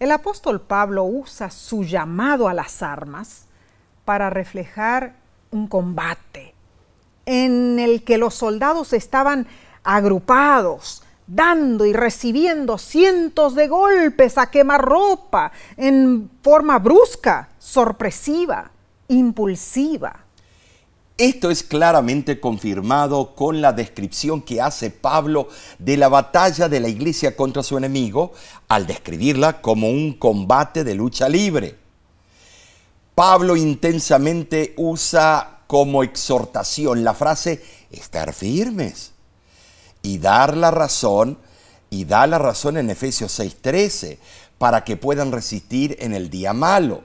[0.00, 3.48] El apóstol Pablo usa su llamado a las armas
[4.06, 5.16] para reflejar
[5.50, 6.54] un combate
[7.26, 9.46] en el que los soldados estaban
[9.84, 18.70] agrupados, dando y recibiendo cientos de golpes a quemarropa en forma brusca, sorpresiva,
[19.08, 20.31] impulsiva.
[21.22, 25.48] Esto es claramente confirmado con la descripción que hace Pablo
[25.78, 28.32] de la batalla de la iglesia contra su enemigo
[28.66, 31.76] al describirla como un combate de lucha libre.
[33.14, 37.62] Pablo intensamente usa como exhortación la frase
[37.92, 39.12] estar firmes
[40.02, 41.38] y dar la razón
[41.88, 44.18] y da la razón en Efesios 6:13
[44.58, 47.04] para que puedan resistir en el día malo.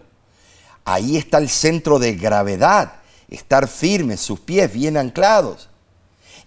[0.86, 2.94] Ahí está el centro de gravedad
[3.30, 5.70] estar firmes, sus pies bien anclados.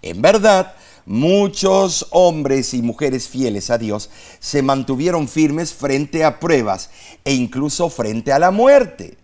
[0.03, 0.75] En verdad,
[1.05, 6.91] muchos hombres y mujeres fieles a Dios se mantuvieron firmes frente a pruebas
[7.25, 9.19] e incluso frente a la muerte.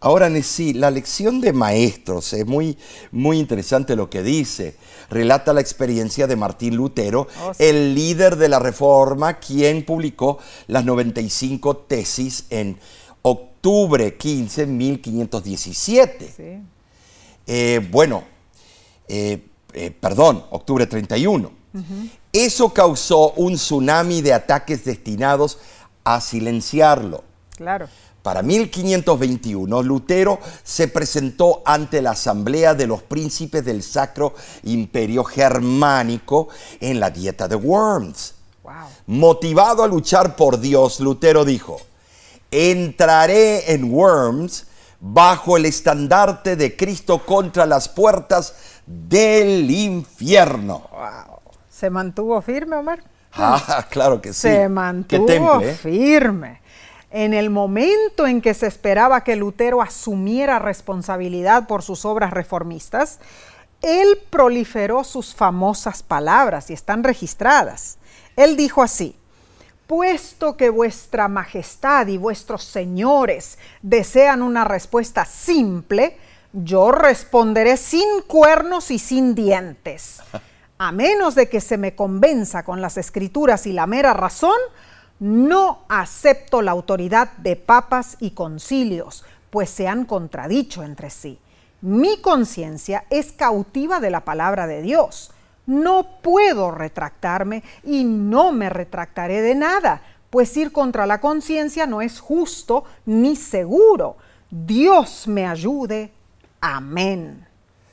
[0.00, 2.78] Ahora, sí, la lección de maestros es muy,
[3.10, 4.76] muy interesante lo que dice.
[5.10, 10.84] Relata la experiencia de Martín Lutero, oh, el líder de la Reforma, quien publicó las
[10.84, 12.78] 95 tesis en
[13.58, 16.62] octubre 15, 1517.
[17.46, 18.22] Eh, bueno,
[19.08, 21.58] eh, eh, perdón, octubre 31.
[22.32, 25.58] Eso causó un tsunami de ataques destinados
[26.04, 27.24] a silenciarlo.
[27.56, 27.88] Claro.
[28.22, 34.34] Para 1521, Lutero se presentó ante la Asamblea de los Príncipes del Sacro
[34.64, 36.48] Imperio Germánico
[36.80, 38.34] en la dieta de Worms.
[39.06, 41.80] Motivado a luchar por Dios, Lutero dijo,
[42.50, 44.66] entraré en Worms
[45.00, 48.54] bajo el estandarte de Cristo contra las puertas
[48.86, 50.88] del infierno.
[51.70, 53.02] ¿Se mantuvo firme, Omar?
[53.32, 54.40] Ah, claro que sí.
[54.40, 55.74] Se mantuvo ¿eh?
[55.74, 56.60] firme.
[57.10, 63.18] En el momento en que se esperaba que Lutero asumiera responsabilidad por sus obras reformistas,
[63.80, 67.98] él proliferó sus famosas palabras y están registradas.
[68.36, 69.16] Él dijo así,
[69.88, 76.18] puesto que vuestra majestad y vuestros señores desean una respuesta simple,
[76.52, 80.20] yo responderé sin cuernos y sin dientes.
[80.76, 84.58] A menos de que se me convenza con las escrituras y la mera razón,
[85.20, 91.38] no acepto la autoridad de papas y concilios, pues se han contradicho entre sí.
[91.80, 95.32] Mi conciencia es cautiva de la palabra de Dios
[95.68, 102.00] no puedo retractarme y no me retractaré de nada, pues ir contra la conciencia no
[102.00, 104.16] es justo ni seguro.
[104.50, 106.10] Dios me ayude.
[106.60, 107.46] Amén.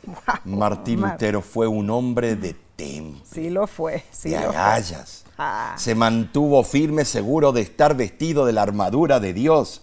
[0.46, 3.22] Martín Lutero fue un hombre de temple.
[3.30, 4.06] Sí lo fue.
[4.10, 5.26] Sí de agallas.
[5.38, 5.76] Ah.
[5.78, 9.82] Se mantuvo firme, seguro de estar vestido de la armadura de Dios.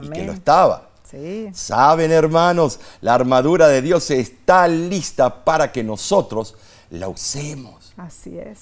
[0.00, 0.90] Y que lo estaba.
[1.10, 1.50] Sí.
[1.52, 6.54] Saben, hermanos, la armadura de Dios está lista para que nosotros
[6.92, 7.92] la usemos.
[7.96, 8.58] Así es.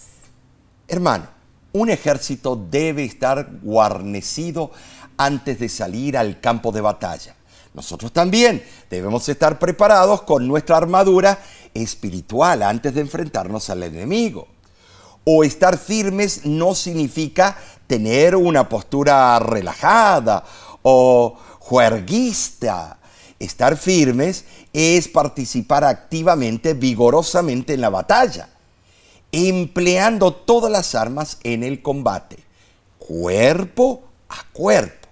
[0.88, 1.26] Hermano,
[1.72, 4.70] un ejército debe estar guarnecido
[5.16, 7.34] antes de salir al campo de batalla.
[7.74, 11.38] Nosotros también debemos estar preparados con nuestra armadura
[11.74, 14.48] espiritual antes de enfrentarnos al enemigo.
[15.24, 17.56] O estar firmes no significa
[17.86, 20.44] tener una postura relajada
[20.82, 22.99] o juerguista
[23.40, 28.50] Estar firmes es participar activamente, vigorosamente en la batalla,
[29.32, 32.36] empleando todas las armas en el combate,
[32.98, 35.08] cuerpo a cuerpo.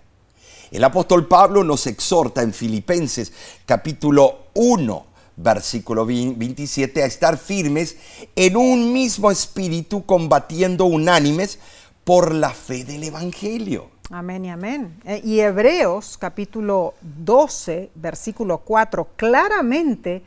[0.71, 3.33] El apóstol Pablo nos exhorta en Filipenses
[3.65, 5.07] capítulo 1,
[5.37, 7.97] versículo 27, a estar firmes
[8.37, 11.59] en un mismo espíritu, combatiendo unánimes
[12.05, 13.98] por la fe del Evangelio.
[14.11, 15.01] Amén y amén.
[15.05, 20.23] Eh, y Hebreos capítulo 12, versículo 4, claramente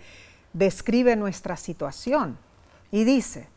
[0.53, 2.37] describe nuestra situación
[2.91, 3.47] y dice,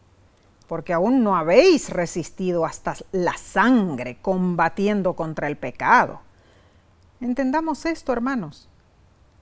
[0.66, 6.20] porque aún no habéis resistido hasta la sangre combatiendo contra el pecado.
[7.20, 8.68] Entendamos esto, hermanos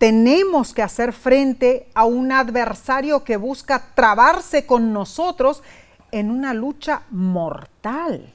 [0.03, 5.63] tenemos que hacer frente a un adversario que busca trabarse con nosotros
[6.11, 8.33] en una lucha mortal.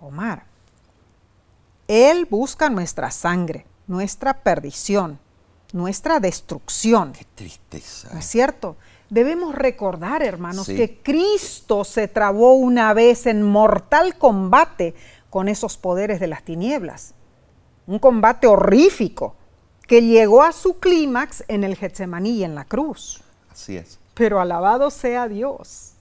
[0.00, 0.44] Omar,
[1.88, 5.18] Él busca nuestra sangre, nuestra perdición,
[5.72, 7.12] nuestra destrucción.
[7.12, 8.08] Qué tristeza.
[8.12, 8.76] ¿No es cierto?
[9.08, 14.94] Debemos recordar, hermanos, que Cristo se trabó una vez en mortal combate
[15.30, 17.14] con esos poderes de las tinieblas.
[17.86, 19.36] Un combate horrífico
[19.86, 23.22] que llegó a su clímax en el Getsemaní y en la cruz.
[23.48, 24.00] Así es.
[24.14, 25.92] Pero alabado sea Dios,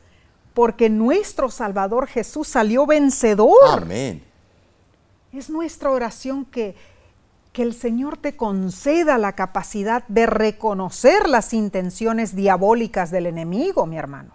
[0.56, 3.84] porque nuestro Salvador Jesús salió vencedor.
[3.84, 4.24] Amén.
[5.36, 6.76] Es nuestra oración que,
[7.52, 13.98] que el Señor te conceda la capacidad de reconocer las intenciones diabólicas del enemigo, mi
[13.98, 14.32] hermano.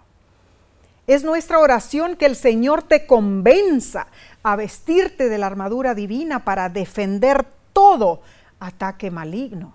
[1.07, 4.05] Es nuestra oración que el Señor te convenza
[4.43, 8.21] a vestirte de la armadura divina para defender todo
[8.59, 9.73] ataque maligno.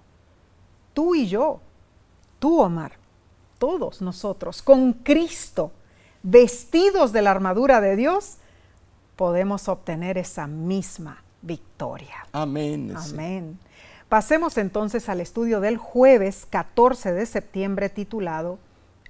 [0.94, 1.60] Tú y yo,
[2.38, 2.92] tú Omar,
[3.58, 5.72] todos nosotros, con Cristo,
[6.22, 8.38] vestidos de la armadura de Dios,
[9.16, 12.26] podemos obtener esa misma victoria.
[12.32, 12.94] Amén.
[12.96, 13.58] Amén.
[14.08, 18.58] Pasemos entonces al estudio del jueves 14 de septiembre titulado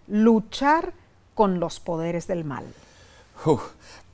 [0.07, 0.94] Luchar
[1.34, 2.64] con los poderes del mal.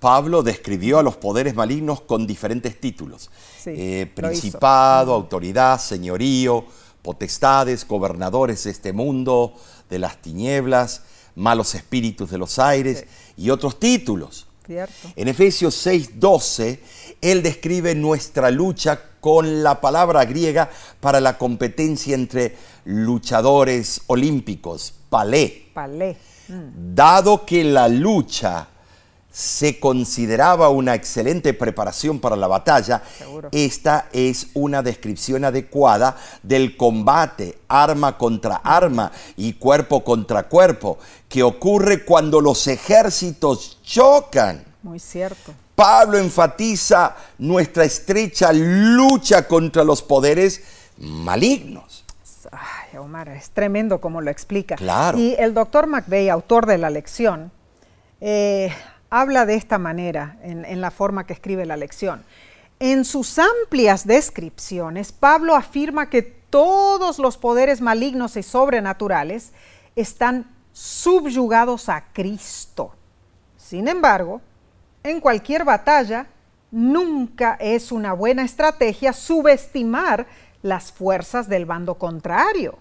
[0.01, 3.31] Pablo describió a los poderes malignos con diferentes títulos.
[3.67, 6.65] Eh, principado, autoridad, señorío,
[7.03, 9.55] potestades, gobernadores de este mundo,
[9.89, 11.03] de las tinieblas,
[11.37, 14.49] malos espíritus de los aires y otros títulos.
[15.17, 16.79] En Efesios 6:12,
[17.21, 25.71] él describe nuestra lucha con la palabra griega para la competencia entre luchadores olímpicos, palé.
[25.73, 26.17] Palé.
[26.49, 26.95] Mm.
[26.95, 28.69] Dado que la lucha
[29.33, 33.03] se consideraba una excelente preparación para la batalla,
[33.51, 41.43] esta es una descripción adecuada del combate arma contra arma y cuerpo contra cuerpo que
[41.43, 44.65] ocurre cuando los ejércitos chocan.
[44.83, 45.55] Muy cierto.
[45.75, 50.63] Pablo enfatiza nuestra estrecha lucha contra los poderes
[50.99, 52.05] malignos.
[52.51, 54.77] Ay, Omar, es tremendo como lo explica.
[54.77, 55.17] Claro.
[55.17, 57.51] Y el doctor McVeigh, autor de la lección,
[58.21, 58.71] eh,
[59.13, 62.25] habla de esta manera en, la forma que escribe la lección.
[62.81, 69.53] En sus amplias descripciones, Pablo afirma que todos los poderes malignos y sobrenaturales
[69.97, 72.95] están subyugados a Cristo.
[73.59, 74.41] Sin embargo,
[75.03, 76.27] en cualquier batalla,
[76.71, 80.27] nunca es una buena estrategia subestimar
[80.63, 82.79] las fuerzas del bando contrario.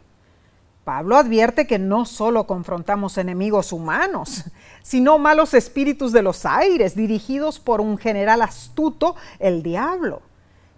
[0.85, 4.45] Pablo advierte que no solo confrontamos enemigos humanos,
[4.81, 10.21] sino malos espíritus de los aires dirigidos por un general astuto, el diablo.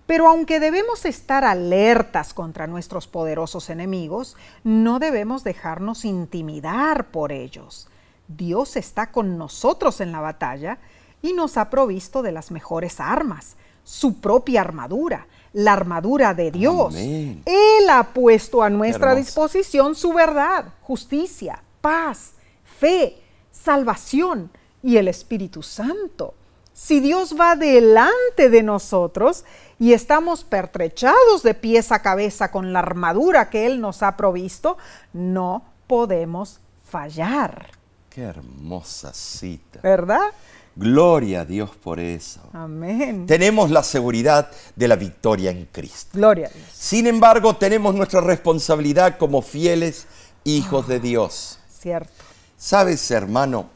[0.05, 7.87] Pero aunque debemos estar alertas contra nuestros poderosos enemigos, no debemos dejarnos intimidar por ellos.
[8.27, 10.79] Dios está con nosotros en la batalla
[11.21, 16.95] y nos ha provisto de las mejores armas, su propia armadura, la armadura de Dios.
[16.95, 22.33] Él ha puesto a nuestra disposición su verdad, justicia, paz,
[22.63, 23.22] fe,
[23.63, 24.51] salvación
[24.81, 26.33] y el Espíritu Santo.
[26.73, 29.45] Si Dios va delante de nosotros
[29.79, 34.77] y estamos pertrechados de pies a cabeza con la armadura que Él nos ha provisto,
[35.13, 36.59] no podemos
[36.89, 37.69] fallar.
[38.09, 39.79] Qué hermosa cita.
[39.81, 40.31] ¿Verdad?
[40.75, 42.41] Gloria a Dios por eso.
[42.51, 43.27] Amén.
[43.27, 46.09] Tenemos la seguridad de la victoria en Cristo.
[46.13, 46.65] Gloria a Dios.
[46.73, 50.07] Sin embargo, tenemos nuestra responsabilidad como fieles
[50.43, 51.59] hijos de Dios.
[51.69, 52.22] Cierto.
[52.63, 53.71] Sabes, hermano,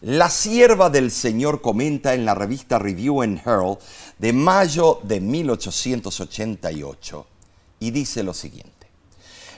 [0.00, 3.78] la sierva del Señor comenta en la revista Review and Herald
[4.16, 7.26] de mayo de 1888
[7.80, 8.86] y dice lo siguiente.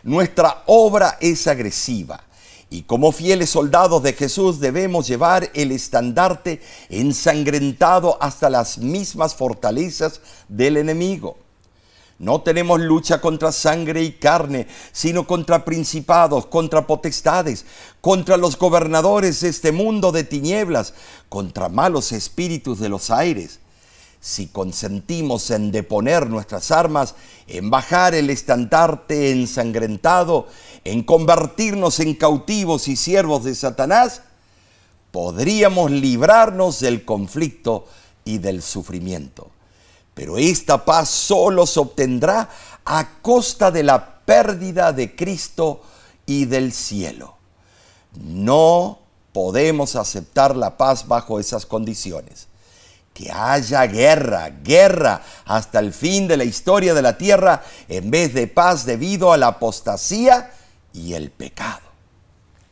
[0.02, 2.24] Nuestra obra es agresiva
[2.70, 10.22] y como fieles soldados de Jesús debemos llevar el estandarte ensangrentado hasta las mismas fortalezas
[10.48, 11.36] del enemigo.
[12.20, 17.64] No tenemos lucha contra sangre y carne, sino contra principados, contra potestades,
[18.02, 20.92] contra los gobernadores de este mundo de tinieblas,
[21.30, 23.60] contra malos espíritus de los aires.
[24.22, 27.14] si consentimos en deponer nuestras armas,
[27.46, 30.46] en bajar el estandarte ensangrentado,
[30.84, 34.20] en convertirnos en cautivos y siervos de Satanás,
[35.10, 37.86] podríamos librarnos del conflicto
[38.26, 39.50] y del sufrimiento.
[40.20, 42.46] Pero esta paz solo se obtendrá
[42.84, 45.80] a costa de la pérdida de Cristo
[46.26, 47.38] y del cielo.
[48.20, 48.98] No
[49.32, 52.48] podemos aceptar la paz bajo esas condiciones
[53.14, 58.34] que haya guerra, guerra hasta el fin de la historia de la tierra en vez
[58.34, 60.52] de paz debido a la apostasía
[60.92, 61.88] y el pecado.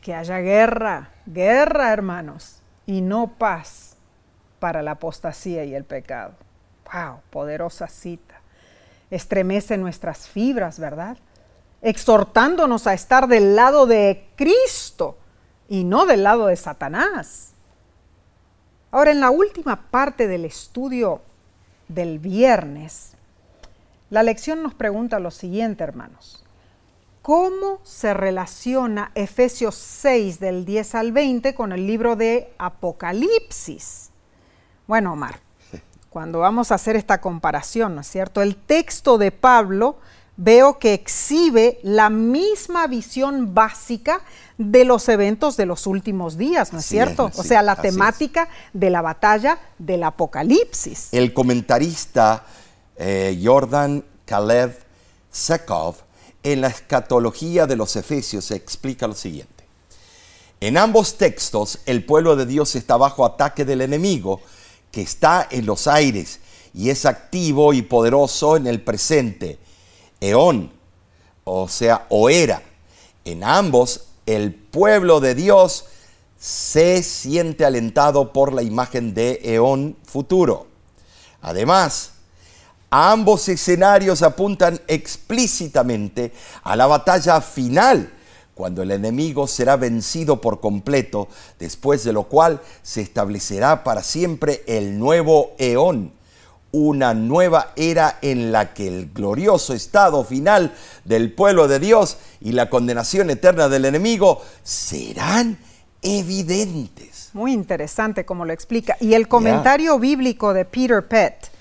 [0.03, 3.96] Que haya guerra, guerra hermanos, y no paz
[4.59, 6.34] para la apostasía y el pecado.
[6.93, 7.20] ¡Wow!
[7.30, 8.41] Poderosa cita.
[9.11, 11.16] Estremece nuestras fibras, ¿verdad?
[11.82, 15.16] Exhortándonos a estar del lado de Cristo
[15.68, 17.53] y no del lado de Satanás.
[18.91, 21.20] Ahora, en la última parte del estudio
[21.89, 23.12] del viernes,
[24.11, 26.45] la lección nos pregunta lo siguiente, hermanos.
[27.20, 34.09] ¿Cómo se relaciona Efesios 6 del 10 al 20 con el libro de Apocalipsis?
[34.86, 35.41] Bueno, Omar,
[36.18, 38.42] cuando vamos a hacer esta comparación, ¿no es cierto?
[38.42, 39.98] El texto de Pablo
[40.36, 44.22] veo que exhibe la misma visión básica
[44.56, 47.30] de los eventos de los últimos días, ¿no es cierto?
[47.36, 51.10] o sea, la temática de la batalla del Apocalipsis.
[51.12, 52.44] El comentarista
[52.96, 54.76] eh, Jordan Kalev
[55.30, 55.98] Sekov
[56.42, 59.54] en la escatología de los Efesios explica lo siguiente.
[60.58, 64.40] En ambos textos, el pueblo de Dios está bajo ataque del enemigo
[64.91, 66.41] que está en los aires
[66.74, 69.59] y es activo y poderoso en el presente
[70.20, 70.72] eón,
[71.45, 72.62] o sea, o era.
[73.24, 75.86] En ambos, el pueblo de Dios
[76.39, 80.66] se siente alentado por la imagen de eón futuro.
[81.41, 82.12] Además,
[82.91, 86.32] ambos escenarios apuntan explícitamente
[86.62, 88.12] a la batalla final,
[88.59, 91.28] cuando el enemigo será vencido por completo,
[91.61, 96.11] después de lo cual se establecerá para siempre el nuevo eón,
[96.72, 102.50] una nueva era en la que el glorioso estado final del pueblo de Dios y
[102.50, 105.59] la condenación eterna del enemigo serán
[106.02, 107.30] evidentes.
[107.34, 108.96] Muy interesante como lo explica.
[108.98, 111.52] Y el comentario bíblico de Peter Pett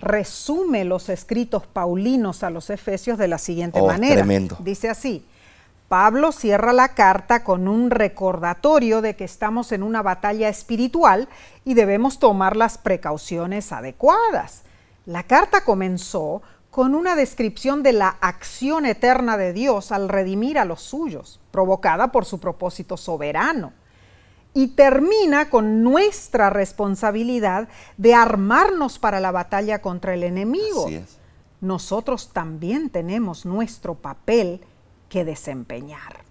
[0.00, 4.16] resume los escritos paulinos a los efesios de la siguiente oh, manera.
[4.16, 4.56] Tremendo.
[4.58, 5.24] Dice así,
[5.90, 11.28] Pablo cierra la carta con un recordatorio de que estamos en una batalla espiritual
[11.64, 14.62] y debemos tomar las precauciones adecuadas.
[15.04, 20.64] La carta comenzó con una descripción de la acción eterna de Dios al redimir a
[20.64, 23.72] los suyos, provocada por su propósito soberano.
[24.54, 27.66] Y termina con nuestra responsabilidad
[27.96, 30.88] de armarnos para la batalla contra el enemigo.
[31.60, 34.64] Nosotros también tenemos nuestro papel
[35.10, 36.30] que desempeñar.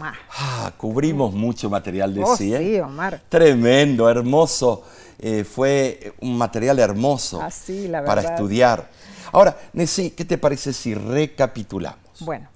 [0.00, 3.22] Ah, cubrimos mucho material de oh, Sí, Omar.
[3.28, 4.82] Tremendo, hermoso.
[5.18, 7.50] Eh, fue un material hermoso ah,
[7.88, 8.88] la para estudiar.
[9.32, 12.20] Ahora, Nessie, ¿qué te parece si recapitulamos?
[12.20, 12.48] Bueno.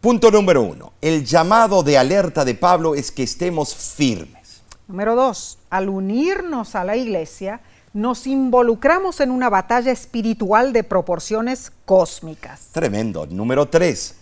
[0.00, 0.92] Punto número uno.
[1.00, 4.62] El llamado de alerta de Pablo es que estemos firmes.
[4.86, 5.58] Número dos.
[5.70, 7.62] Al unirnos a la iglesia,
[7.94, 12.68] nos involucramos en una batalla espiritual de proporciones cósmicas.
[12.72, 13.26] Tremendo.
[13.26, 14.16] Número tres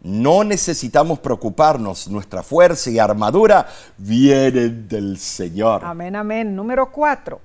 [0.00, 5.84] no necesitamos preocuparnos, nuestra fuerza y armadura vienen del Señor.
[5.84, 6.54] Amén, amén.
[6.54, 7.40] Número cuatro.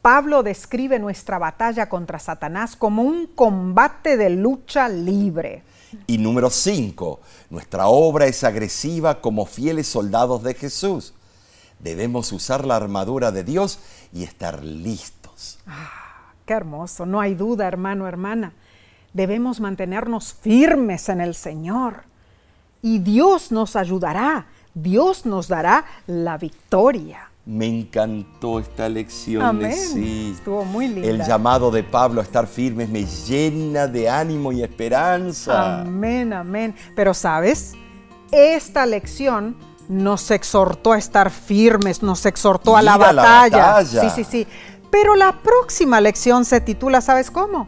[0.00, 5.62] Pablo describe nuestra batalla contra Satanás como un combate de lucha libre.
[6.08, 11.14] Y número cinco, nuestra obra es agresiva como fieles soldados de Jesús.
[11.78, 13.78] Debemos usar la armadura de Dios
[14.12, 15.60] y estar listos.
[15.68, 18.54] Ah, qué hermoso, no hay duda, hermano, hermana
[19.12, 22.04] debemos mantenernos firmes en el Señor.
[22.82, 27.28] Y Dios nos ayudará, Dios nos dará la victoria.
[27.44, 29.42] Me encantó esta lección.
[29.42, 29.76] Amén.
[29.76, 30.32] Sí.
[30.36, 31.08] Estuvo muy linda.
[31.08, 35.80] El llamado de Pablo a estar firmes me llena de ánimo y esperanza.
[35.80, 36.74] Amén, amén.
[36.94, 37.72] Pero sabes,
[38.30, 39.56] esta lección
[39.88, 43.12] nos exhortó a estar firmes, nos exhortó a la batalla.
[43.12, 44.10] la batalla.
[44.10, 44.46] Sí, sí, sí.
[44.90, 47.66] Pero la próxima lección se titula, ¿sabes cómo?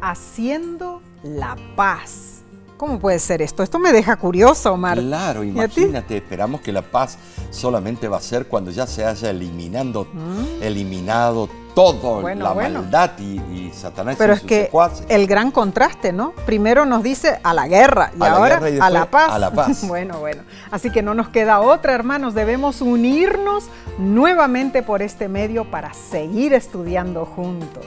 [0.00, 2.42] Haciendo la paz.
[2.76, 3.62] ¿Cómo puede ser esto?
[3.62, 4.98] Esto me deja curioso, Omar.
[4.98, 7.16] Claro, imagínate, esperamos que la paz
[7.50, 10.62] solamente va a ser cuando ya se haya eliminando, mm.
[10.62, 14.16] eliminado todo la maldad y, Satanás.
[14.18, 14.70] Pero es que
[15.08, 16.32] el gran contraste, ¿no?
[16.44, 19.30] Primero nos dice a la guerra y ahora a la paz.
[19.30, 19.86] A la paz.
[19.88, 20.42] bueno, bueno.
[20.70, 22.34] Así que no nos queda otra, hermanos.
[22.34, 23.64] Debemos unirnos
[23.98, 27.84] nuevamente por este medio para seguir estudiando juntos.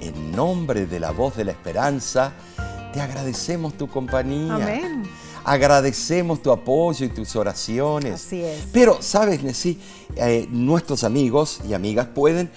[0.00, 2.32] En nombre de la voz de la esperanza,
[2.92, 4.54] te agradecemos tu compañía.
[4.54, 5.02] Amén.
[5.44, 8.14] Agradecemos tu apoyo y tus oraciones.
[8.14, 8.68] Así es.
[8.72, 9.78] Pero, ¿sabes, Nessie?
[10.16, 12.50] Eh, nuestros amigos y amigas pueden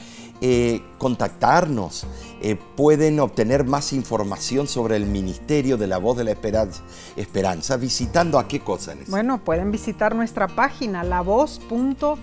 [0.44, 2.08] eh, contactarnos,
[2.42, 6.82] eh, pueden obtener más información sobre el Ministerio de la Voz de la Esperanza,
[7.16, 9.12] Esperanza visitando a qué cosa, Nessie?
[9.12, 12.18] Bueno, pueden visitar nuestra página lavoz.org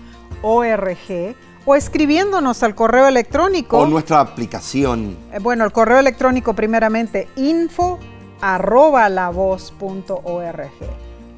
[1.65, 3.79] o escribiéndonos al correo electrónico.
[3.79, 5.17] O nuestra aplicación.
[5.41, 7.99] bueno, el correo electrónico primeramente info
[8.41, 10.69] arroba lavoz.org.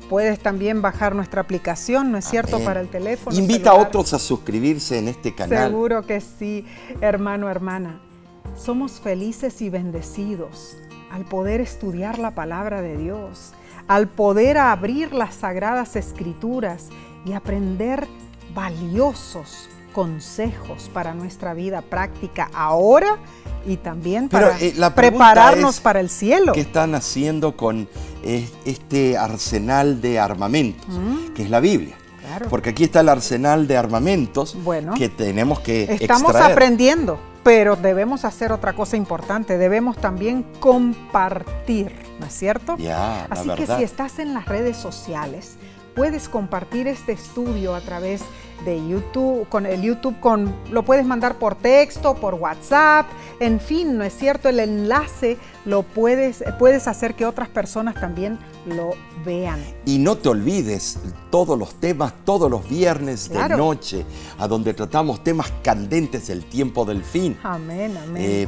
[0.10, 3.36] Puedes también bajar nuestra aplicación, ¿no es cierto?, para el teléfono.
[3.38, 5.70] Invita a otros a suscribirse en este canal.
[5.70, 6.66] Seguro que sí,
[7.00, 8.02] hermano, hermana.
[8.58, 10.76] Somos felices y bendecidos
[11.12, 13.54] al poder estudiar la palabra de Dios,
[13.88, 16.90] al poder abrir las sagradas escrituras
[17.26, 18.06] y aprender
[18.54, 23.18] valiosos consejos para nuestra vida práctica ahora
[23.66, 26.54] y también para eh, prepararnos para el cielo.
[26.54, 27.88] ¿Qué están haciendo con
[28.66, 31.34] este arsenal de armamentos, mm.
[31.34, 31.96] que es la Biblia?
[32.50, 34.56] Porque aquí está el arsenal de armamentos
[34.98, 42.28] que tenemos que Estamos aprendiendo, pero debemos hacer otra cosa importante, debemos también compartir, ¿no
[42.28, 42.78] es cierto?
[43.30, 45.58] Así que si estás en las redes sociales,
[45.96, 48.26] puedes compartir este estudio a través de
[48.66, 53.08] YouTube, con el YouTube con lo puedes mandar por texto, por WhatsApp,
[53.40, 58.40] en fin, no es cierto, el enlace lo puedes puedes hacer que otras personas también
[58.66, 58.92] lo
[59.26, 59.60] vean.
[59.86, 61.00] Y no te olvides
[61.30, 64.06] todos los temas todos los viernes de noche,
[64.38, 67.38] a donde tratamos temas candentes del tiempo del fin.
[67.44, 68.24] Amén, amén.
[68.24, 68.48] Eh,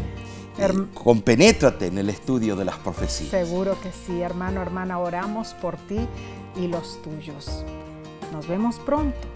[0.93, 3.32] compenétrate en el estudio de las profecías.
[3.32, 6.07] Seguro que sí, hermano, hermana, oramos por ti
[6.55, 7.64] y los tuyos.
[8.32, 9.32] Nos vemos pronto.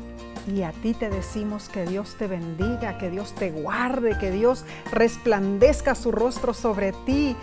[0.48, 4.64] Y a ti te decimos que Dios te bendiga, que Dios te guarde, que Dios
[4.92, 7.36] resplandezca su rostro sobre ti,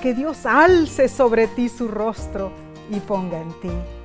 [0.00, 2.52] que Dios alce sobre ti su rostro
[2.90, 4.03] y ponga en ti